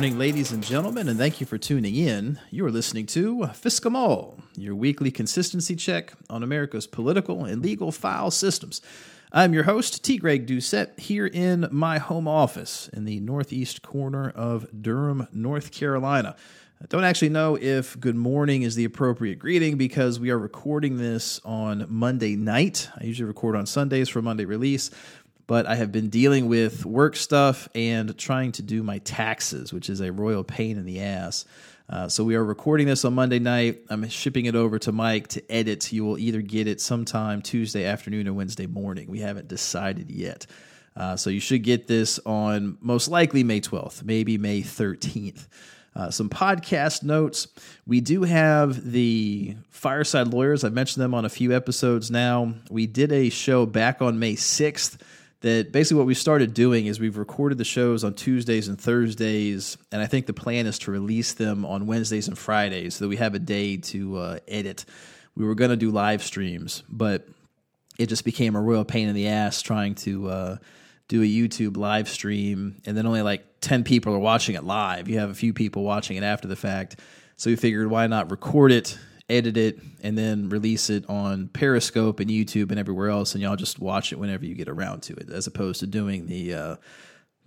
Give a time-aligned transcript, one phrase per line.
[0.00, 2.40] Morning, ladies and gentlemen, and thank you for tuning in.
[2.50, 8.30] You are listening to Fiscamol, your weekly consistency check on America's political and legal file
[8.30, 8.80] systems.
[9.30, 10.16] I'm your host, T.
[10.16, 16.34] Greg Doucette, here in my home office in the northeast corner of Durham, North Carolina.
[16.82, 20.96] I don't actually know if good morning is the appropriate greeting because we are recording
[20.96, 22.88] this on Monday night.
[22.98, 24.90] I usually record on Sundays for Monday release,
[25.50, 29.90] but I have been dealing with work stuff and trying to do my taxes, which
[29.90, 31.44] is a royal pain in the ass.
[31.88, 33.80] Uh, so we are recording this on Monday night.
[33.88, 35.92] I'm shipping it over to Mike to edit.
[35.92, 39.10] You will either get it sometime Tuesday afternoon or Wednesday morning.
[39.10, 40.46] We haven't decided yet.
[40.94, 45.48] Uh, so you should get this on most likely May 12th, maybe May 13th.
[45.96, 47.48] Uh, some podcast notes.
[47.88, 50.62] We do have the Fireside Lawyers.
[50.62, 52.54] I've mentioned them on a few episodes now.
[52.70, 54.96] We did a show back on May 6th
[55.40, 59.78] that basically what we started doing is we've recorded the shows on Tuesdays and Thursdays,
[59.90, 63.08] and I think the plan is to release them on Wednesdays and Fridays so that
[63.08, 64.84] we have a day to uh, edit.
[65.34, 67.26] We were going to do live streams, but
[67.98, 70.56] it just became a real pain in the ass trying to uh,
[71.08, 75.08] do a YouTube live stream, and then only like 10 people are watching it live.
[75.08, 76.96] You have a few people watching it after the fact.
[77.36, 78.98] So we figured why not record it,
[79.30, 83.56] edit it, and then release it on Periscope and YouTube and everywhere else, and y'all
[83.56, 86.76] just watch it whenever you get around to it, as opposed to doing the uh,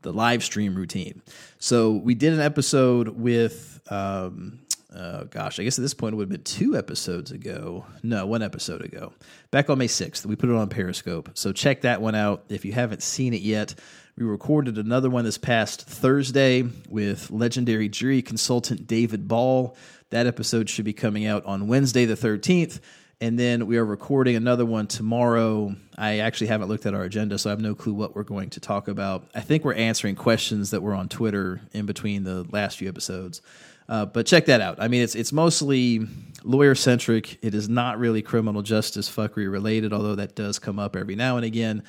[0.04, 1.22] the live stream routine.
[1.58, 4.60] So we did an episode with, um,
[4.94, 7.86] uh, gosh, I guess at this point it would have been two episodes ago.
[8.04, 9.14] No, one episode ago.
[9.50, 11.32] Back on May 6th, we put it on Periscope.
[11.34, 13.76] So check that one out if you haven't seen it yet.
[14.16, 19.76] We recorded another one this past Thursday with legendary jury consultant David Ball.
[20.14, 22.82] That episode should be coming out on Wednesday, the 13th.
[23.20, 25.76] And then we are recording another one tomorrow.
[25.98, 28.52] I actually haven't looked at our agenda, so I have no clue what we're going
[28.52, 29.28] to talk about.
[29.34, 33.42] I think we're answering questions that were on Twitter in between the last few episodes.
[33.90, 34.80] Uh, but check that out.
[34.80, 36.06] I mean, it's it's mostly
[36.44, 37.44] lawyer centric.
[37.44, 41.38] It is not really criminal justice fuckery related, although that does come up every now
[41.38, 41.82] and again.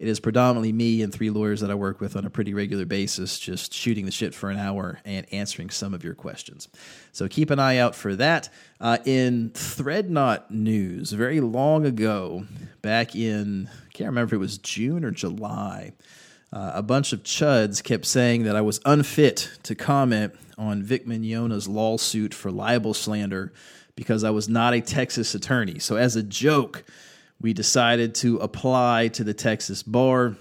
[0.00, 2.86] It is predominantly me and three lawyers that I work with on a pretty regular
[2.86, 6.68] basis, just shooting the shit for an hour and answering some of your questions.
[7.12, 8.48] So keep an eye out for that.
[8.80, 12.46] Uh, in Threadnought news, very long ago,
[12.80, 15.92] back in, I can't remember if it was June or July,
[16.50, 21.06] uh, a bunch of chuds kept saying that I was unfit to comment on Vic
[21.06, 23.52] Mignogna's lawsuit for libel slander
[23.96, 25.78] because I was not a Texas attorney.
[25.78, 26.84] So, as a joke,
[27.40, 30.36] we decided to apply to the Texas bar.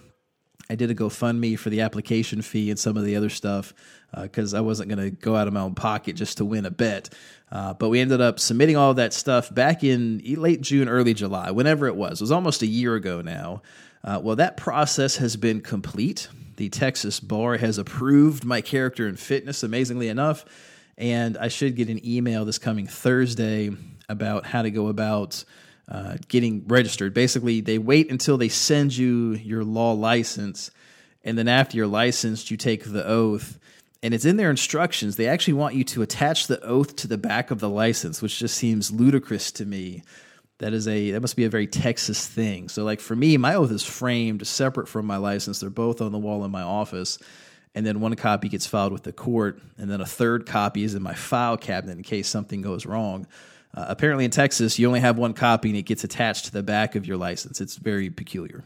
[0.70, 3.74] I did a GoFundMe for the application fee and some of the other stuff
[4.22, 6.66] because uh, I wasn't going to go out of my own pocket just to win
[6.66, 7.09] a bet.
[7.52, 11.52] Uh, but we ended up submitting all that stuff back in late June, early July,
[11.52, 12.20] whenever it was.
[12.20, 13.62] It was almost a year ago now.
[14.04, 16.28] Uh, well, that process has been complete.
[16.58, 20.46] The Texas bar has approved my character and fitness, amazingly enough.
[20.98, 23.72] And I should get an email this coming Thursday
[24.08, 25.44] about how to go about
[25.90, 27.14] uh, getting registered.
[27.14, 30.72] Basically, they wait until they send you your law license,
[31.24, 33.60] and then after you're licensed, you take the oath.
[34.02, 35.18] And it's in their instructions.
[35.18, 38.40] They actually want you to attach the oath to the back of the license, which
[38.40, 40.04] just seems ludicrous to me.
[40.60, 42.70] That is a that must be a very Texas thing.
[42.70, 45.60] So, like for me, my oath is framed separate from my license.
[45.60, 47.18] They're both on the wall in my office
[47.76, 50.96] and then one copy gets filed with the court, and then a third copy is
[50.96, 53.28] in my file cabinet in case something goes wrong.
[53.74, 56.63] Uh, apparently, in Texas, you only have one copy and it gets attached to the
[56.63, 57.62] back of your license.
[57.62, 58.63] It's very peculiar.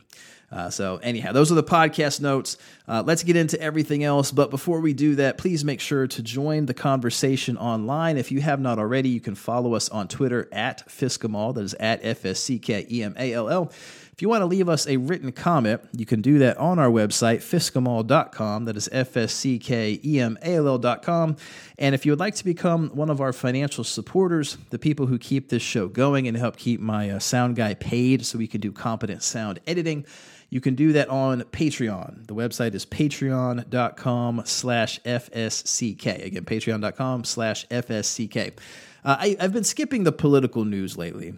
[0.53, 2.57] Uh, so, anyhow, those are the podcast notes.
[2.87, 4.31] Uh, let's get into everything else.
[4.31, 8.17] But before we do that, please make sure to join the conversation online.
[8.17, 11.55] If you have not already, you can follow us on Twitter at Fiscamall.
[11.55, 13.71] That is at F S C K E M A L L.
[14.13, 16.89] If you want to leave us a written comment, you can do that on our
[16.89, 18.65] website, fiscamall.com.
[18.65, 21.35] That is F S C K E M A L L.com.
[21.79, 25.17] And if you would like to become one of our financial supporters, the people who
[25.17, 28.61] keep this show going and help keep my uh, sound guy paid so we can
[28.61, 30.05] do competent sound editing,
[30.51, 32.27] you can do that on Patreon.
[32.27, 36.25] The website is patreon.com slash FSCK.
[36.25, 38.59] Again, patreon.com slash FSCK.
[39.03, 41.33] Uh, I, I've been skipping the political news lately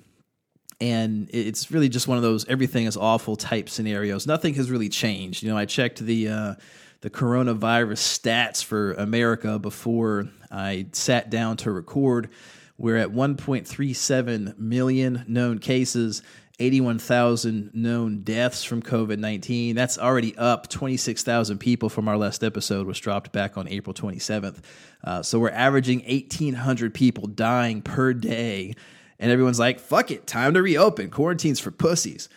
[0.82, 4.28] and it's really just one of those everything is awful type scenarios.
[4.28, 5.44] Nothing has really changed.
[5.44, 6.56] You know, I checked the uh,
[7.02, 12.30] the coronavirus stats for America before I sat down to record.
[12.78, 16.24] We're at 1.37 million known cases,
[16.60, 19.76] 81,000 known deaths from COVID 19.
[19.76, 24.60] That's already up 26,000 people from our last episode, which dropped back on April 27th.
[25.04, 28.74] Uh, so we're averaging 1,800 people dying per day
[29.20, 31.10] and everyone's like, fuck it, time to reopen.
[31.10, 32.30] Quarantines for pussies.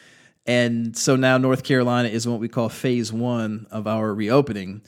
[0.46, 4.82] And so now North Carolina is what we call phase one of our reopening.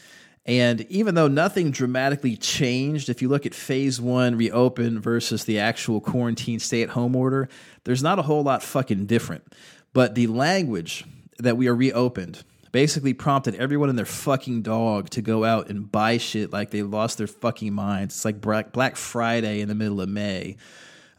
[0.46, 5.58] And even though nothing dramatically changed, if you look at phase one reopen versus the
[5.58, 7.48] actual quarantine stay at home order,
[7.84, 9.52] there's not a whole lot fucking different.
[9.92, 11.04] But the language
[11.38, 12.42] that we are reopened
[12.72, 16.82] basically prompted everyone and their fucking dog to go out and buy shit like they
[16.82, 18.14] lost their fucking minds.
[18.14, 20.56] It's like Black Friday in the middle of May.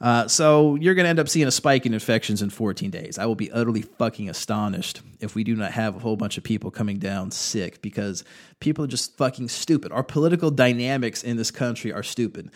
[0.02, 3.20] Uh, so you're going to end up seeing a spike in infections in 14 days.
[3.20, 6.44] I will be utterly fucking astonished if we do not have a whole bunch of
[6.44, 8.24] people coming down sick because
[8.60, 9.92] people are just fucking stupid.
[9.92, 12.50] Our political dynamics in this country are stupid.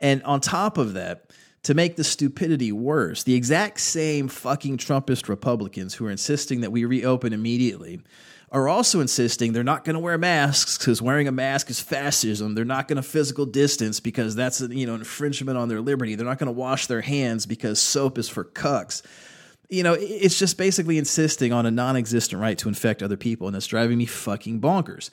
[0.00, 1.30] And on top of that,
[1.62, 6.72] to make the stupidity worse, the exact same fucking Trumpist Republicans who are insisting that
[6.72, 8.00] we reopen immediately
[8.50, 12.54] are also insisting they're not going to wear masks because wearing a mask is fascism.
[12.54, 16.14] They're not going to physical distance because that's you know infringement on their liberty.
[16.14, 19.02] They're not going to wash their hands because soap is for cucks.
[19.68, 23.56] You know, it's just basically insisting on a non-existent right to infect other people, and
[23.56, 25.10] it's driving me fucking bonkers.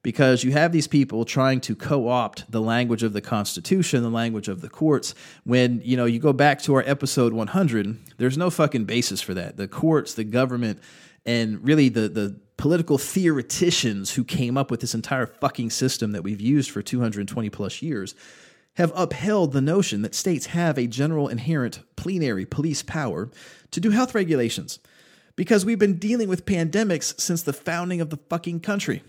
[0.00, 4.46] Because you have these people trying to co-opt the language of the Constitution, the language
[4.46, 5.12] of the courts.
[5.44, 9.34] When you know you go back to our episode 100, there's no fucking basis for
[9.34, 9.56] that.
[9.56, 10.80] The courts, the government,
[11.26, 16.22] and really the the political theoreticians who came up with this entire fucking system that
[16.22, 18.14] we've used for 220 plus years
[18.74, 23.30] have upheld the notion that states have a general inherent plenary police power
[23.70, 24.80] to do health regulations
[25.36, 29.02] because we've been dealing with pandemics since the founding of the fucking country.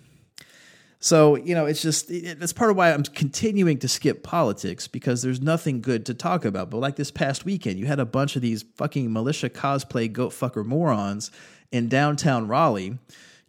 [0.99, 2.09] So, you know, it's just,
[2.39, 6.45] that's part of why I'm continuing to skip politics because there's nothing good to talk
[6.45, 6.69] about.
[6.69, 10.33] But like this past weekend, you had a bunch of these fucking militia cosplay goat
[10.33, 11.31] fucker morons
[11.71, 12.97] in downtown Raleigh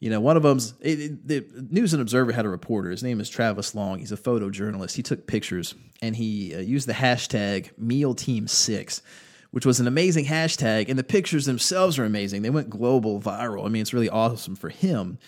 [0.01, 2.91] you know, one of them's it, it, the News and Observer had a reporter.
[2.91, 3.99] His name is Travis Long.
[3.99, 4.97] He's a photojournalist.
[4.97, 9.03] He took pictures and he uh, used the hashtag Meal Team Six,
[9.51, 10.89] which was an amazing hashtag.
[10.89, 12.41] And the pictures themselves are amazing.
[12.41, 13.67] They went global, viral.
[13.67, 15.19] I mean, it's really awesome for him.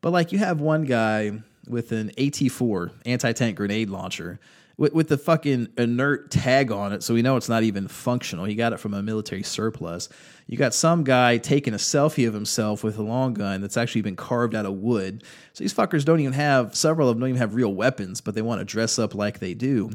[0.00, 4.40] But like, you have one guy with an AT4 anti tank grenade launcher
[4.76, 8.44] with, with the fucking inert tag on it, so we know it's not even functional.
[8.44, 10.08] He got it from a military surplus.
[10.46, 14.02] You got some guy taking a selfie of himself with a long gun that's actually
[14.02, 15.24] been carved out of wood.
[15.52, 18.34] So these fuckers don't even have, several of them don't even have real weapons, but
[18.34, 19.90] they want to dress up like they do.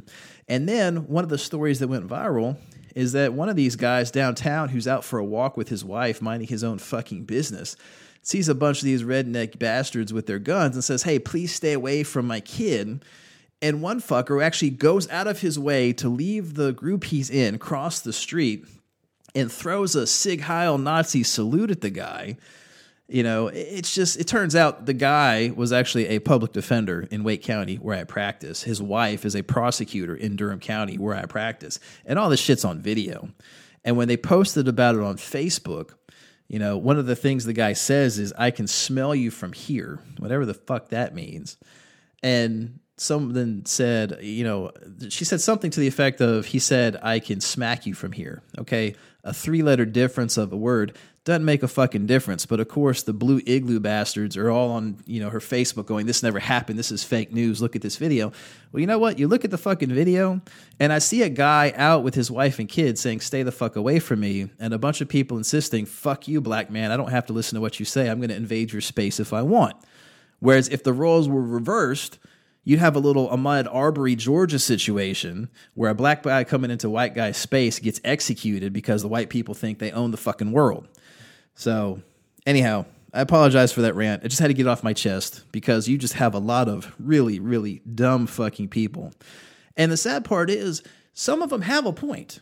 [0.48, 2.58] And then one of the stories that went viral
[2.96, 6.22] is that one of these guys downtown who's out for a walk with his wife,
[6.22, 7.76] minding his own fucking business,
[8.24, 11.74] sees a bunch of these redneck bastards with their guns and says, Hey, please stay
[11.74, 13.04] away from my kid
[13.62, 17.30] and one fucker who actually goes out of his way to leave the group he's
[17.30, 18.66] in, cross the street,
[19.34, 22.38] and throws a Sieg Heil Nazi salute at the guy.
[23.08, 27.24] You know, it's just, it turns out the guy was actually a public defender in
[27.24, 28.64] Wake County where I practice.
[28.64, 31.80] His wife is a prosecutor in Durham County where I practice.
[32.06, 33.30] And all this shit's on video.
[33.86, 35.92] And when they posted about it on Facebook,
[36.50, 39.54] you know, one of the things the guy says is, I can smell you from
[39.54, 41.58] here, whatever the fuck that means.
[42.22, 44.72] And something said, you know,
[45.10, 48.42] she said something to the effect of, he said, I can smack you from here.
[48.58, 48.96] Okay.
[49.24, 52.46] A three letter difference of a word doesn't make a fucking difference.
[52.46, 56.24] But of course, the boogaloo bastards are all on, you know, her Facebook going, this
[56.24, 56.80] never happened.
[56.80, 57.62] This is fake news.
[57.62, 58.32] Look at this video.
[58.72, 59.20] Well, you know what?
[59.20, 60.42] You look at the fucking video,
[60.80, 63.76] and I see a guy out with his wife and kids saying, stay the fuck
[63.76, 64.50] away from me.
[64.60, 66.92] And a bunch of people insisting, fuck you, black man.
[66.92, 68.10] I don't have to listen to what you say.
[68.10, 69.76] I'm going to invade your space if I want.
[70.40, 72.20] Whereas if the roles were reversed,
[72.68, 77.16] you'd have a little Ahmaud Arbery, Georgia situation where a black guy coming into white
[77.16, 80.86] guy space gets executed because the white people think they own the fucking world.
[81.56, 82.02] So,
[82.46, 82.84] anyhow,
[83.14, 84.26] I apologize for that rant.
[84.26, 86.94] I just had to get off my chest because you just have a lot of
[87.00, 89.14] really, really dumb fucking people.
[89.78, 90.84] And the sad part is,
[91.14, 92.42] some of them have a point.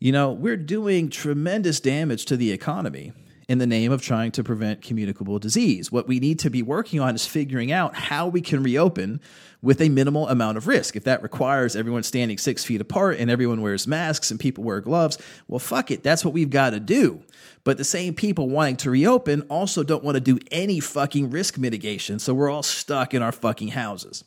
[0.00, 3.12] You know, we're doing tremendous damage to the economy
[3.50, 5.90] in the name of trying to prevent communicable disease.
[5.90, 9.20] What we need to be working on is figuring out how we can reopen
[9.60, 10.94] with a minimal amount of risk.
[10.94, 14.80] If that requires everyone standing six feet apart and everyone wears masks and people wear
[14.80, 16.04] gloves, well, fuck it.
[16.04, 17.24] That's what we've got to do.
[17.64, 21.58] But the same people wanting to reopen also don't want to do any fucking risk
[21.58, 22.20] mitigation.
[22.20, 24.22] So we're all stuck in our fucking houses.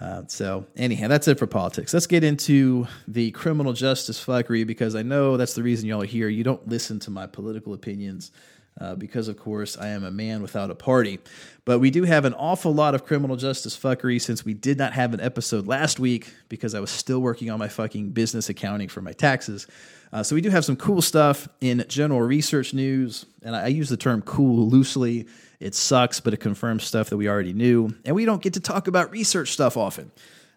[0.00, 1.94] Uh, so, anyhow, that's it for politics.
[1.94, 6.06] Let's get into the criminal justice fuckery because I know that's the reason y'all are
[6.06, 6.28] here.
[6.28, 8.32] You don't listen to my political opinions
[8.80, 11.20] uh, because, of course, I am a man without a party.
[11.64, 14.92] But we do have an awful lot of criminal justice fuckery since we did not
[14.92, 18.88] have an episode last week because I was still working on my fucking business accounting
[18.88, 19.66] for my taxes.
[20.12, 23.66] Uh, so we do have some cool stuff in general research news, and I, I
[23.68, 25.26] use the term cool loosely.
[25.60, 28.60] It sucks, but it confirms stuff that we already knew, and we don't get to
[28.60, 30.10] talk about research stuff often.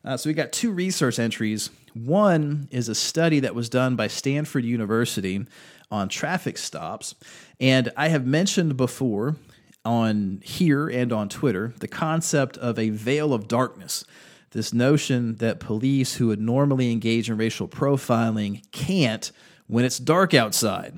[0.04, 1.70] Uh, so we got two research entries.
[1.94, 5.46] One is a study that was done by Stanford University
[5.90, 7.16] on traffic stops.
[7.60, 9.36] And I have mentioned before
[9.84, 14.04] on here and on Twitter the concept of a veil of darkness.
[14.52, 19.32] This notion that police who would normally engage in racial profiling can't
[19.68, 20.98] when it's dark outside.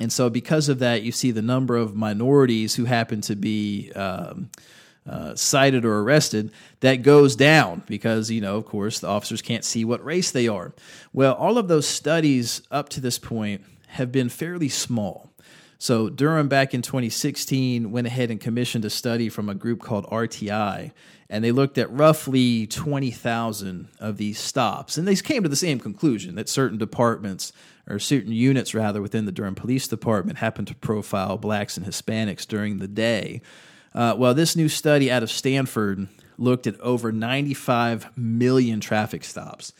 [0.00, 3.90] And so, because of that, you see the number of minorities who happen to be
[3.92, 4.50] um,
[5.08, 9.64] uh, cited or arrested that goes down because, you know, of course, the officers can't
[9.64, 10.72] see what race they are.
[11.12, 15.27] Well, all of those studies up to this point have been fairly small.
[15.80, 20.06] So, Durham back in 2016 went ahead and commissioned a study from a group called
[20.06, 20.90] RTI,
[21.30, 24.98] and they looked at roughly 20,000 of these stops.
[24.98, 27.52] And they came to the same conclusion that certain departments
[27.86, 32.44] or certain units rather within the Durham Police Department happen to profile blacks and Hispanics
[32.44, 33.40] during the day.
[33.94, 36.08] Uh, well, this new study out of Stanford
[36.38, 39.72] looked at over 95 million traffic stops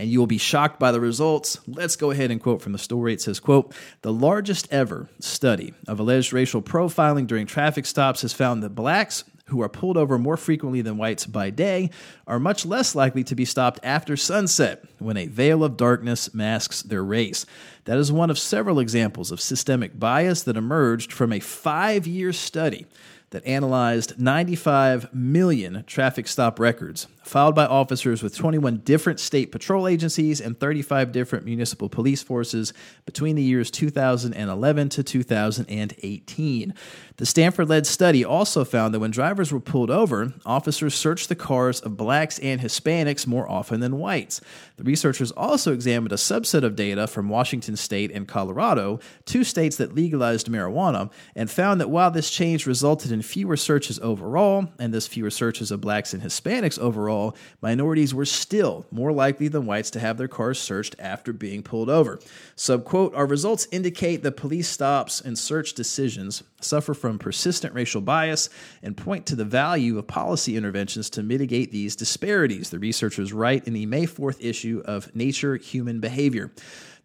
[0.00, 1.58] and you will be shocked by the results.
[1.66, 3.12] Let's go ahead and quote from the story.
[3.12, 8.32] It says, quote, the largest ever study of alleged racial profiling during traffic stops has
[8.32, 11.90] found that blacks who are pulled over more frequently than whites by day
[12.26, 16.80] are much less likely to be stopped after sunset when a veil of darkness masks
[16.80, 17.44] their race.
[17.84, 22.32] That is one of several examples of systemic bias that emerged from a five year
[22.32, 22.86] study
[23.30, 29.86] that analyzed 95 million traffic stop records filed by officers with 21 different state patrol
[29.86, 32.72] agencies and 35 different municipal police forces
[33.04, 36.74] between the years 2011 to 2018.
[37.16, 41.36] The Stanford led study also found that when drivers were pulled over, officers searched the
[41.36, 44.40] cars of blacks and Hispanics more often than whites.
[44.76, 49.76] The researchers also examined a subset of data from Washington state and Colorado, two states
[49.76, 54.94] that legalized marijuana, and found that while this change resulted in fewer searches overall, and
[54.94, 59.66] thus fewer searches of blacks and Hispanics overall, overall, minorities were still more likely than
[59.66, 62.18] whites to have their cars searched after being pulled over.
[62.56, 68.48] Subquote, our results indicate that police stops and search decisions suffer from persistent racial bias
[68.82, 73.66] and point to the value of policy interventions to mitigate these disparities, the researchers write
[73.66, 76.52] in the May 4th issue of Nature Human Behavior.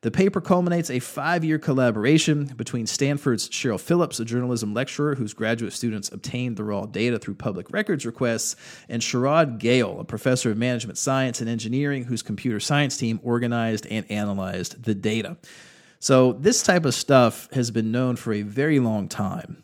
[0.05, 5.33] The paper culminates a five year collaboration between Stanford's Cheryl Phillips, a journalism lecturer whose
[5.33, 8.55] graduate students obtained the raw data through public records requests,
[8.88, 13.88] and Sharad Goel, a professor of management science and engineering whose computer science team organized
[13.88, 15.38] and analyzed the data.
[15.97, 19.63] So, this type of stuff has been known for a very long time.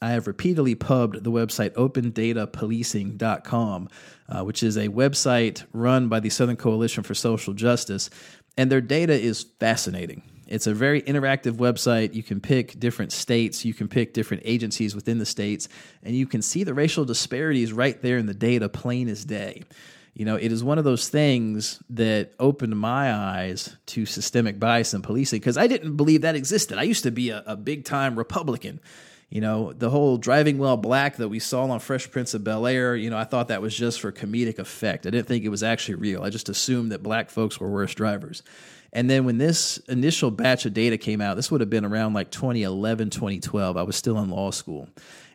[0.00, 3.88] I have repeatedly pubbed the website opendatapolicing.com,
[4.28, 8.10] uh, which is a website run by the Southern Coalition for Social Justice
[8.56, 10.22] and their data is fascinating.
[10.46, 12.14] It's a very interactive website.
[12.14, 15.68] You can pick different states, you can pick different agencies within the states,
[16.02, 19.64] and you can see the racial disparities right there in the data, plain as day.
[20.14, 24.94] You know, it is one of those things that opened my eyes to systemic bias
[24.94, 26.78] in policing because I didn't believe that existed.
[26.78, 28.80] I used to be a, a big time Republican.
[29.28, 32.66] You know, the whole driving while black that we saw on Fresh Prince of Bel
[32.66, 35.04] Air, you know, I thought that was just for comedic effect.
[35.04, 36.22] I didn't think it was actually real.
[36.22, 38.42] I just assumed that black folks were worse drivers.
[38.92, 42.14] And then when this initial batch of data came out, this would have been around
[42.14, 43.76] like 2011, 2012.
[43.76, 44.88] I was still in law school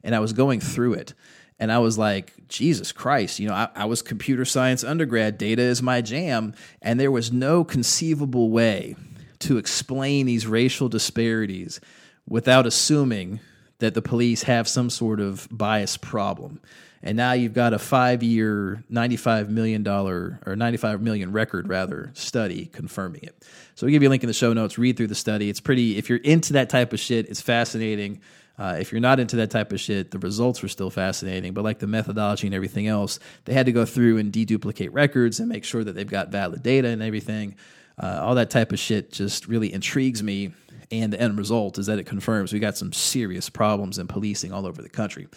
[0.03, 1.13] and I was going through it.
[1.59, 5.61] And I was like, Jesus Christ, you know, I, I was computer science undergrad, data
[5.61, 6.55] is my jam.
[6.81, 8.95] And there was no conceivable way
[9.39, 11.79] to explain these racial disparities
[12.27, 13.41] without assuming
[13.81, 16.61] that the police have some sort of bias problem.
[17.03, 22.67] And now you've got a five year, $95 million or 95 million record rather study
[22.67, 23.43] confirming it.
[23.73, 24.77] So we give you a link in the show notes.
[24.77, 25.49] Read through the study.
[25.49, 28.21] It's pretty, if you're into that type of shit, it's fascinating.
[28.59, 31.63] Uh, if you're not into that type of shit, the results were still fascinating, but
[31.63, 35.49] like the methodology and everything else, they had to go through and deduplicate records and
[35.49, 37.55] make sure that they've got valid data and everything.
[37.97, 40.51] Uh, all that type of shit just really intrigues me
[40.91, 44.51] and the end result is that it confirms we got some serious problems in policing
[44.51, 45.27] all over the country.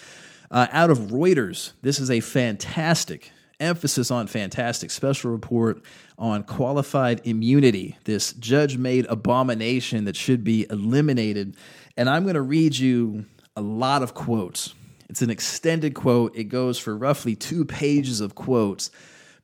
[0.51, 5.83] Uh, out of Reuters, this is a fantastic emphasis on fantastic special report
[6.19, 11.57] on qualified immunity, this judge made abomination that should be eliminated.
[11.97, 13.25] And I'm going to read you
[13.57, 14.75] a lot of quotes.
[15.09, 18.91] It's an extended quote, it goes for roughly two pages of quotes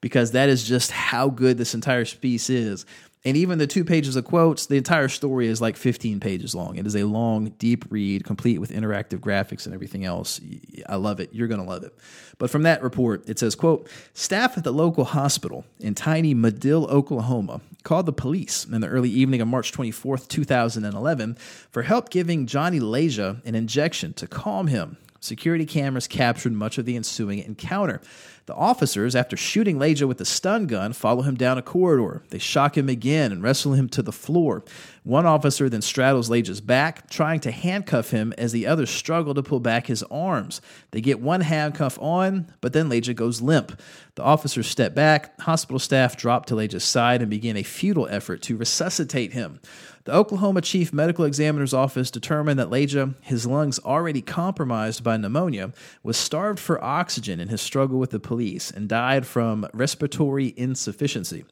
[0.00, 2.86] because that is just how good this entire piece is.
[3.22, 6.76] And even the two pages of quotes, the entire story is like 15 pages long.
[6.76, 10.40] It is a long, deep read, complete with interactive graphics and everything else.
[10.88, 11.28] I love it.
[11.32, 11.94] You're going to love it.
[12.38, 16.88] But from that report, it says, quote, staff at the local hospital in tiny Madill,
[16.88, 21.34] Oklahoma, called the police in the early evening of March 24th, 2011,
[21.70, 26.86] for help giving Johnny Leija an injection to calm him Security cameras captured much of
[26.86, 28.00] the ensuing encounter.
[28.47, 32.23] The officers, after shooting Leija with a stun gun, follow him down a corridor.
[32.30, 34.64] They shock him again and wrestle him to the floor.
[35.02, 39.42] One officer then straddles Leija's back, trying to handcuff him as the others struggle to
[39.42, 40.61] pull back his arms.
[40.90, 43.80] They get one handcuff on, but then Leija goes limp.
[44.16, 48.42] The officers step back, hospital staff drop to Leija's side and begin a futile effort
[48.42, 49.61] to resuscitate him.
[50.04, 55.75] The Oklahoma Chief Medical Examiner's Office determined that Leija, his lungs already compromised by pneumonia,
[56.02, 61.45] was starved for oxygen in his struggle with the police and died from respiratory insufficiency.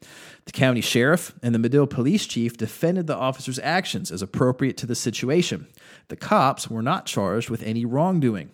[0.46, 4.86] The county sheriff and the Madill police chief defended the officer's actions as appropriate to
[4.86, 5.66] the situation.
[6.08, 8.50] The cops were not charged with any wrongdoing.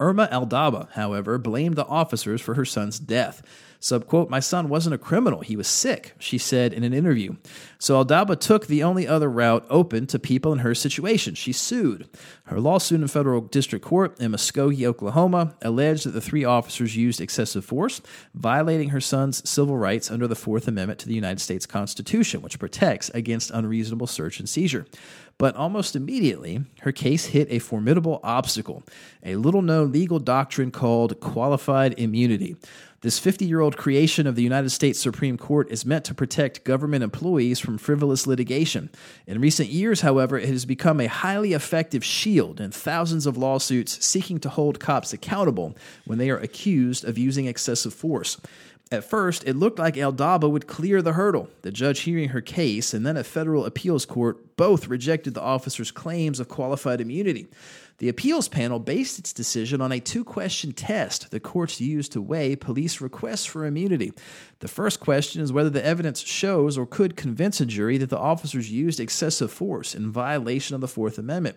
[0.00, 3.42] Irma Aldaba, however, blamed the officers for her son's death.
[3.80, 5.40] Subquote, my son wasn't a criminal.
[5.40, 7.36] He was sick, she said in an interview.
[7.78, 11.34] So Aldaba took the only other route open to people in her situation.
[11.34, 12.06] She sued.
[12.44, 17.22] Her lawsuit in federal district court in Muskogee, Oklahoma, alleged that the three officers used
[17.22, 18.02] excessive force,
[18.34, 22.58] violating her son's civil rights under the Fourth Amendment to the United States Constitution, which
[22.58, 24.84] protects against unreasonable search and seizure.
[25.38, 28.82] But almost immediately, her case hit a formidable obstacle
[29.22, 32.56] a little known legal doctrine called qualified immunity.
[33.02, 36.64] This 50 year old creation of the United States Supreme Court is meant to protect
[36.64, 38.90] government employees from frivolous litigation.
[39.26, 44.04] In recent years, however, it has become a highly effective shield in thousands of lawsuits
[44.04, 48.38] seeking to hold cops accountable when they are accused of using excessive force.
[48.92, 51.48] At first, it looked like Aldaba would clear the hurdle.
[51.62, 55.90] The judge hearing her case and then a federal appeals court both rejected the officer's
[55.90, 57.46] claims of qualified immunity.
[57.96, 62.20] The appeals panel based its decision on a two question test the courts use to
[62.20, 64.12] weigh police requests for immunity.
[64.58, 68.18] The first question is whether the evidence shows or could convince a jury that the
[68.18, 71.56] officers used excessive force in violation of the Fourth Amendment.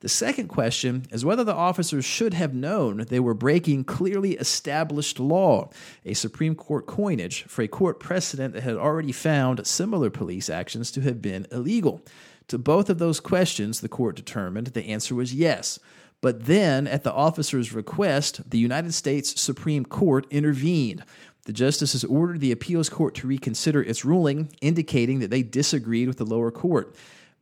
[0.00, 5.18] The second question is whether the officers should have known they were breaking clearly established
[5.18, 5.70] law,
[6.04, 10.90] a Supreme Court coinage for a court precedent that had already found similar police actions
[10.90, 12.02] to have been illegal.
[12.52, 15.78] To both of those questions, the court determined the answer was yes.
[16.20, 21.02] But then, at the officer's request, the United States Supreme Court intervened.
[21.46, 26.18] The justices ordered the appeals court to reconsider its ruling, indicating that they disagreed with
[26.18, 26.94] the lower court.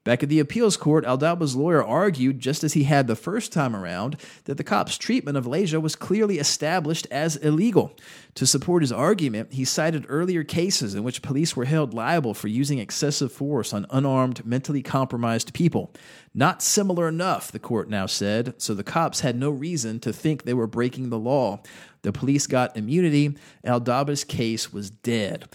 [0.03, 3.77] Back at the appeals court, Aldaba's lawyer argued, just as he had the first time
[3.77, 7.95] around, that the cop's treatment of Leija was clearly established as illegal.
[8.37, 12.49] To support his argument, he cited earlier cases in which police were held liable for
[12.49, 15.93] using excessive force on unarmed, mentally compromised people.
[16.33, 20.45] Not similar enough, the court now said, so the cops had no reason to think
[20.45, 21.61] they were breaking the law.
[22.01, 23.37] The police got immunity.
[23.67, 25.47] Aldaba's case was dead.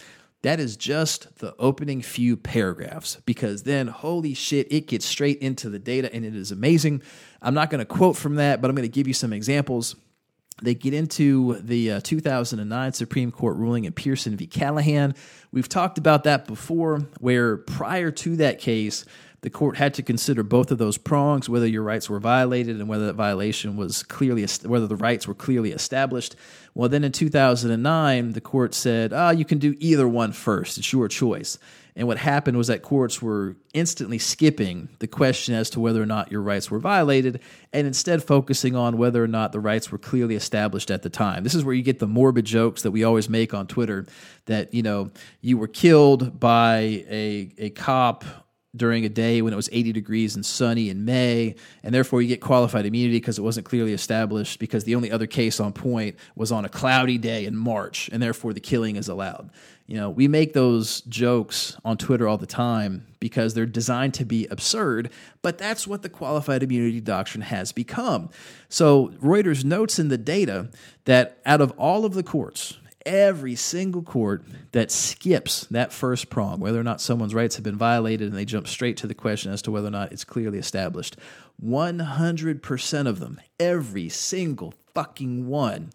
[0.46, 5.68] That is just the opening few paragraphs because then, holy shit, it gets straight into
[5.68, 7.02] the data and it is amazing.
[7.42, 9.96] I'm not going to quote from that, but I'm going to give you some examples.
[10.62, 14.46] They get into the uh, 2009 Supreme Court ruling in Pearson v.
[14.46, 15.16] Callahan.
[15.50, 19.04] We've talked about that before, where prior to that case,
[19.46, 22.88] the court had to consider both of those prongs, whether your rights were violated and
[22.88, 26.34] whether that violation was clearly, whether the rights were clearly established.
[26.74, 30.78] Well, then in 2009, the court said, ah, oh, you can do either one first.
[30.78, 31.58] It's your choice.
[31.94, 36.06] And what happened was that courts were instantly skipping the question as to whether or
[36.06, 37.38] not your rights were violated
[37.72, 41.44] and instead focusing on whether or not the rights were clearly established at the time.
[41.44, 44.06] This is where you get the morbid jokes that we always make on Twitter
[44.46, 48.24] that, you know, you were killed by a, a cop
[48.76, 52.28] during a day when it was 80 degrees and sunny in May, and therefore you
[52.28, 56.16] get qualified immunity because it wasn't clearly established because the only other case on point
[56.34, 59.50] was on a cloudy day in March, and therefore the killing is allowed.
[59.86, 64.24] You know, we make those jokes on Twitter all the time because they're designed to
[64.24, 65.10] be absurd,
[65.42, 68.30] but that's what the qualified immunity doctrine has become.
[68.68, 70.70] So Reuters notes in the data
[71.04, 76.60] that out of all of the courts, every single court that skips that first prong,
[76.60, 79.52] whether or not someone's rights have been violated, and they jump straight to the question
[79.52, 81.16] as to whether or not it's clearly established.
[81.64, 85.90] 100% of them, every single fucking one,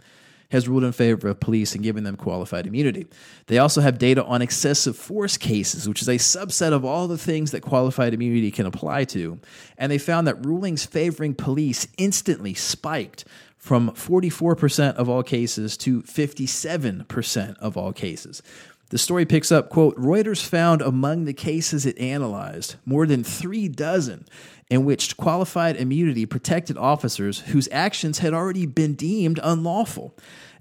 [0.51, 3.07] has ruled in favor of police and given them qualified immunity.
[3.47, 7.17] They also have data on excessive force cases, which is a subset of all the
[7.17, 9.39] things that qualified immunity can apply to.
[9.77, 13.23] And they found that rulings favoring police instantly spiked
[13.61, 18.41] from 44% of all cases to 57% of all cases.
[18.89, 23.69] The story picks up, quote, Reuters found among the cases it analyzed more than three
[23.69, 24.25] dozen
[24.69, 30.17] in which qualified immunity protected officers whose actions had already been deemed unlawful.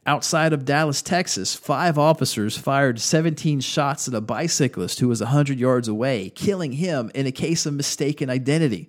[0.07, 5.59] Outside of Dallas, Texas, five officers fired 17 shots at a bicyclist who was 100
[5.59, 8.89] yards away, killing him in a case of mistaken identity.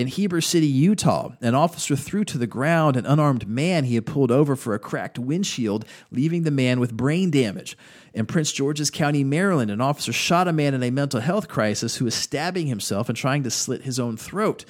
[0.00, 4.06] In Heber City, Utah, an officer threw to the ground an unarmed man he had
[4.06, 7.76] pulled over for a cracked windshield, leaving the man with brain damage.
[8.14, 11.96] In Prince George's County, Maryland, an officer shot a man in a mental health crisis
[11.96, 14.64] who was stabbing himself and trying to slit his own throat.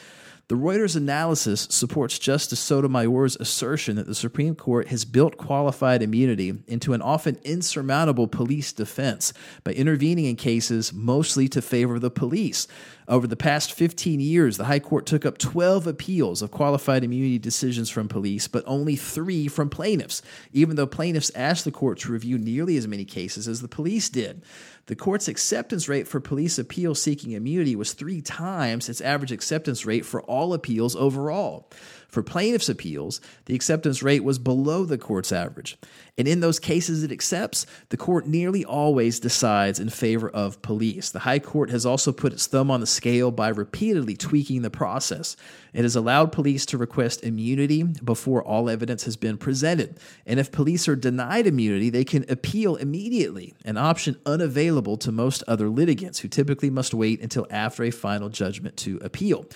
[0.50, 6.54] The Reuters analysis supports Justice Sotomayor's assertion that the Supreme Court has built qualified immunity
[6.66, 9.32] into an often insurmountable police defense
[9.62, 12.66] by intervening in cases mostly to favor the police.
[13.06, 17.38] Over the past 15 years, the High Court took up 12 appeals of qualified immunity
[17.38, 20.20] decisions from police, but only three from plaintiffs,
[20.52, 24.08] even though plaintiffs asked the court to review nearly as many cases as the police
[24.08, 24.42] did.
[24.90, 29.86] The court's acceptance rate for police appeals seeking immunity was three times its average acceptance
[29.86, 31.70] rate for all appeals overall.
[32.10, 35.78] For plaintiffs' appeals, the acceptance rate was below the court's average.
[36.18, 41.10] And in those cases it accepts, the court nearly always decides in favor of police.
[41.10, 44.70] The High Court has also put its thumb on the scale by repeatedly tweaking the
[44.70, 45.36] process.
[45.72, 49.98] It has allowed police to request immunity before all evidence has been presented.
[50.26, 55.44] And if police are denied immunity, they can appeal immediately, an option unavailable to most
[55.46, 59.46] other litigants who typically must wait until after a final judgment to appeal.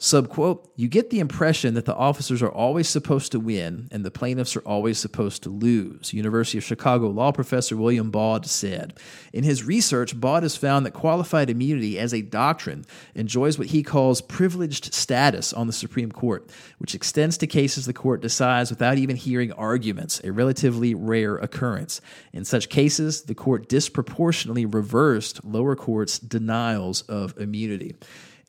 [0.00, 4.10] Subquote, you get the impression that the officers are always supposed to win and the
[4.10, 6.14] plaintiffs are always supposed to lose.
[6.14, 8.98] University of Chicago law professor William Baude said.
[9.34, 13.82] In his research, Baude has found that qualified immunity as a doctrine enjoys what he
[13.82, 18.96] calls privileged status on the Supreme Court, which extends to cases the court decides without
[18.96, 22.00] even hearing arguments, a relatively rare occurrence.
[22.32, 27.96] In such cases, the court disproportionately reversed lower courts' denials of immunity.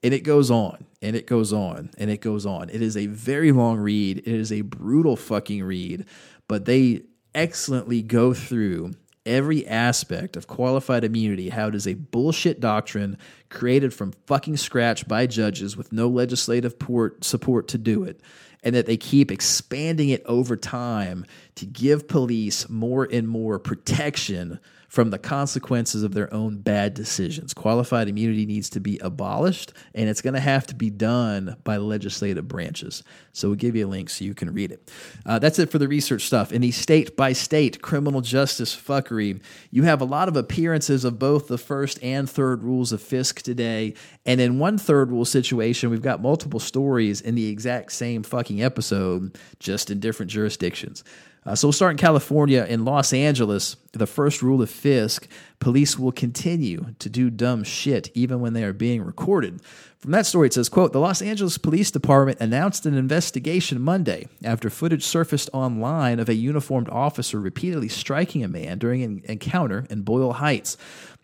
[0.03, 2.69] And it goes on and it goes on and it goes on.
[2.69, 4.19] It is a very long read.
[4.19, 6.05] It is a brutal fucking read,
[6.47, 7.03] but they
[7.35, 8.93] excellently go through
[9.25, 13.17] every aspect of qualified immunity, how it is a bullshit doctrine
[13.49, 18.19] created from fucking scratch by judges with no legislative port support to do it,
[18.63, 24.59] and that they keep expanding it over time to give police more and more protection
[24.91, 27.53] from the consequences of their own bad decisions.
[27.53, 31.77] Qualified immunity needs to be abolished, and it's going to have to be done by
[31.77, 33.01] legislative branches.
[33.31, 34.91] So we'll give you a link so you can read it.
[35.25, 36.51] Uh, that's it for the research stuff.
[36.51, 41.17] In the state by state criminal justice fuckery, you have a lot of appearances of
[41.17, 43.93] both the first and third rules of Fisk today.
[44.25, 48.61] And in one third rule situation, we've got multiple stories in the exact same fucking
[48.61, 51.05] episode, just in different jurisdictions.
[51.43, 52.65] Uh, so we'll start in California.
[52.69, 55.27] In Los Angeles, the first rule of Fisk
[55.59, 59.59] police will continue to do dumb shit even when they are being recorded.
[59.97, 64.27] From that story, it says, quote, The Los Angeles Police Department announced an investigation Monday
[64.43, 69.85] after footage surfaced online of a uniformed officer repeatedly striking a man during an encounter
[69.89, 70.77] in Boyle Heights.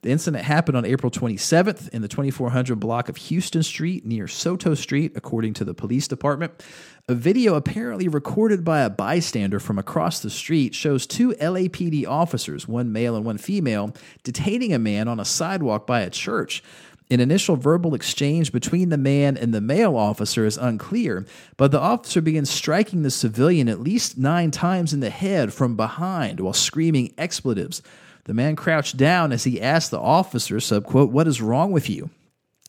[0.03, 4.75] The incident happened on April 27th in the 2400 block of Houston Street near Soto
[4.75, 6.63] Street, according to the police department.
[7.09, 12.67] A video apparently recorded by a bystander from across the street shows two LAPD officers,
[12.67, 16.61] one male and one female, detaining a man on a sidewalk by a church.
[17.09, 21.79] An initial verbal exchange between the man and the male officer is unclear, but the
[21.79, 26.51] officer begins striking the civilian at least nine times in the head from behind while
[26.51, 27.81] screaming expletives.
[28.25, 32.09] The man crouched down as he asked the officer, subquote, What is wrong with you?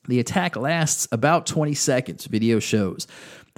[0.08, 3.06] The attack lasts about 20 seconds, video shows.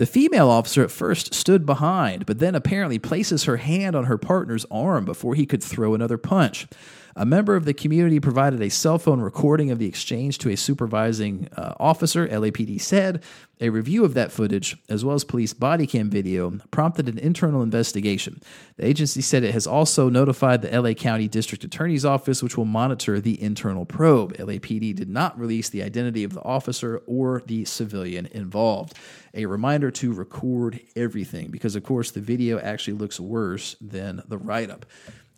[0.01, 4.17] The female officer at first stood behind, but then apparently places her hand on her
[4.17, 6.67] partner's arm before he could throw another punch.
[7.17, 10.57] A member of the community provided a cell phone recording of the exchange to a
[10.57, 13.23] supervising uh, officer, LAPD said.
[13.63, 17.63] A review of that footage, as well as police body cam video, prompted an internal
[17.63, 18.41] investigation.
[18.77, 22.65] The agency said it has also notified the LA County District Attorney's Office, which will
[22.65, 24.35] monitor the internal probe.
[24.39, 28.95] LAPD did not release the identity of the officer or the civilian involved.
[29.35, 34.39] A reminder to record everything, because of course the video actually looks worse than the
[34.39, 34.87] write up.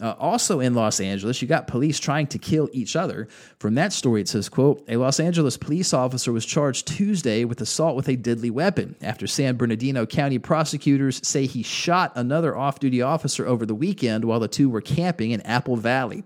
[0.03, 3.29] Uh, also in Los Angeles, you got police trying to kill each other.
[3.61, 7.61] From that story, it says, quote, a Los Angeles police officer was charged Tuesday with
[7.61, 13.01] assault with a deadly weapon after San Bernardino County prosecutors say he shot another off-duty
[13.01, 16.25] officer over the weekend while the two were camping in Apple Valley.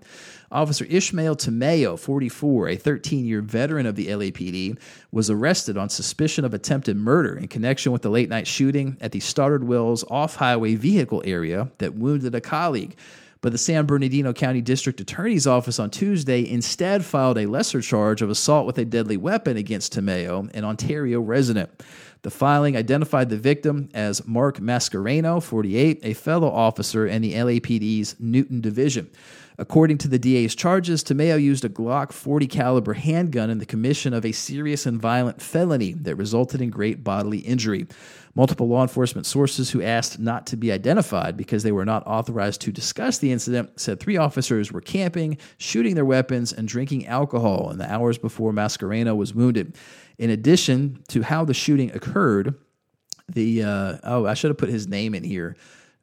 [0.51, 4.79] Officer Ishmael Tamayo, 44, a 13 year veteran of the LAPD,
[5.11, 9.11] was arrested on suspicion of attempted murder in connection with the late night shooting at
[9.11, 12.95] the Stoddard Wells off highway vehicle area that wounded a colleague.
[13.41, 18.21] But the San Bernardino County District Attorney's Office on Tuesday instead filed a lesser charge
[18.21, 21.69] of assault with a deadly weapon against Tamayo, an Ontario resident.
[22.23, 28.15] The filing identified the victim as Mark Mascareno, 48, a fellow officer in the LAPD's
[28.19, 29.09] Newton Division.
[29.59, 34.13] According to the DA's charges, Tamayo used a Glock 40 caliber handgun in the commission
[34.13, 37.87] of a serious and violent felony that resulted in great bodily injury.
[38.37, 42.61] Multiple law enforcement sources who asked not to be identified because they were not authorized
[42.61, 47.71] to discuss the incident said three officers were camping, shooting their weapons, and drinking alcohol
[47.71, 49.75] in the hours before Mascareno was wounded.
[50.19, 52.53] In addition to how the shooting occurred,
[53.27, 55.57] the uh, oh, I should have put his name in here.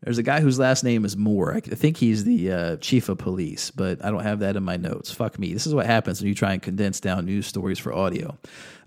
[0.04, 1.54] There's a guy whose last name is Moore.
[1.54, 4.76] I think he's the uh, chief of police, but I don't have that in my
[4.76, 5.10] notes.
[5.10, 5.54] Fuck me.
[5.54, 8.36] This is what happens when you try and condense down news stories for audio.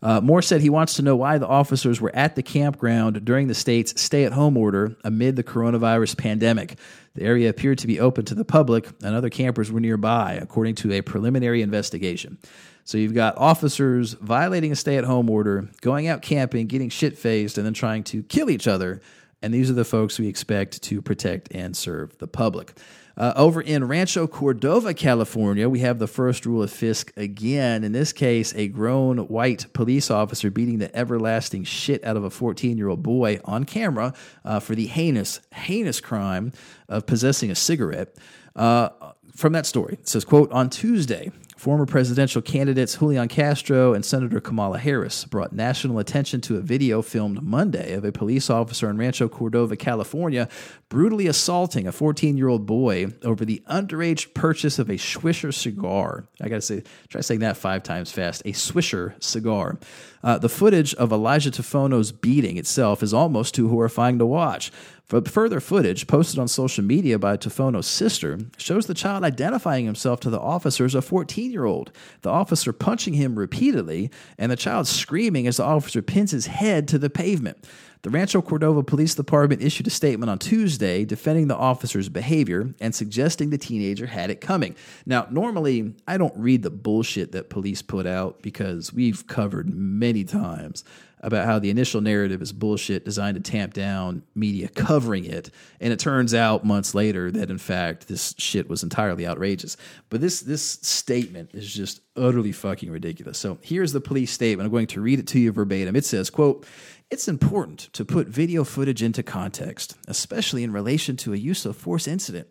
[0.03, 3.47] Uh, Moore said he wants to know why the officers were at the campground during
[3.47, 6.77] the state's stay at home order amid the coronavirus pandemic.
[7.15, 10.75] The area appeared to be open to the public, and other campers were nearby, according
[10.75, 12.37] to a preliminary investigation.
[12.83, 17.17] So you've got officers violating a stay at home order, going out camping, getting shit
[17.17, 19.01] faced, and then trying to kill each other
[19.41, 22.73] and these are the folks we expect to protect and serve the public.
[23.17, 27.83] Uh, over in Rancho Cordova, California, we have the first rule of Fisk again.
[27.83, 32.29] In this case, a grown white police officer beating the everlasting shit out of a
[32.29, 34.13] 14 year old boy on camera
[34.45, 36.51] uh, for the heinous, heinous crime
[36.87, 38.15] of possessing a cigarette.
[38.55, 38.89] Uh,
[39.35, 44.39] from that story, it says, quote, on Tuesday, Former presidential candidates Julian Castro and Senator
[44.39, 48.97] Kamala Harris brought national attention to a video filmed Monday of a police officer in
[48.97, 50.47] Rancho Cordova, California,
[50.87, 56.27] brutally assaulting a 14 year old boy over the underage purchase of a Swisher cigar.
[56.39, 59.79] I gotta say, try saying that five times fast a Swisher cigar.
[60.23, 64.71] Uh, the footage of Elijah Tafono's beating itself is almost too horrifying to watch.
[65.09, 70.19] But further footage posted on social media by Tafono's sister shows the child identifying himself
[70.21, 71.93] to the officer as a 14 year old,
[72.23, 76.89] the officer punching him repeatedly, and the child screaming as the officer pins his head
[76.89, 77.57] to the pavement.
[78.01, 82.93] The Rancho Cordova Police Department issued a statement on Tuesday defending the officer's behavior and
[82.93, 84.75] suggesting the teenager had it coming.
[85.05, 90.23] Now, normally, I don't read the bullshit that police put out because we've covered many
[90.25, 90.83] times
[91.27, 95.51] about how the initial narrative is bullshit designed to tamp down media covering it.
[95.81, 99.75] And it turns out months later that in fact this shit was entirely outrageous.
[100.09, 103.37] But this this statement is just utterly fucking ridiculous.
[103.37, 104.65] So here's the police statement.
[104.65, 105.97] I'm going to read it to you verbatim.
[105.97, 106.65] It says, quote,
[107.11, 111.75] it's important to put video footage into context, especially in relation to a use of
[111.75, 112.47] force incident.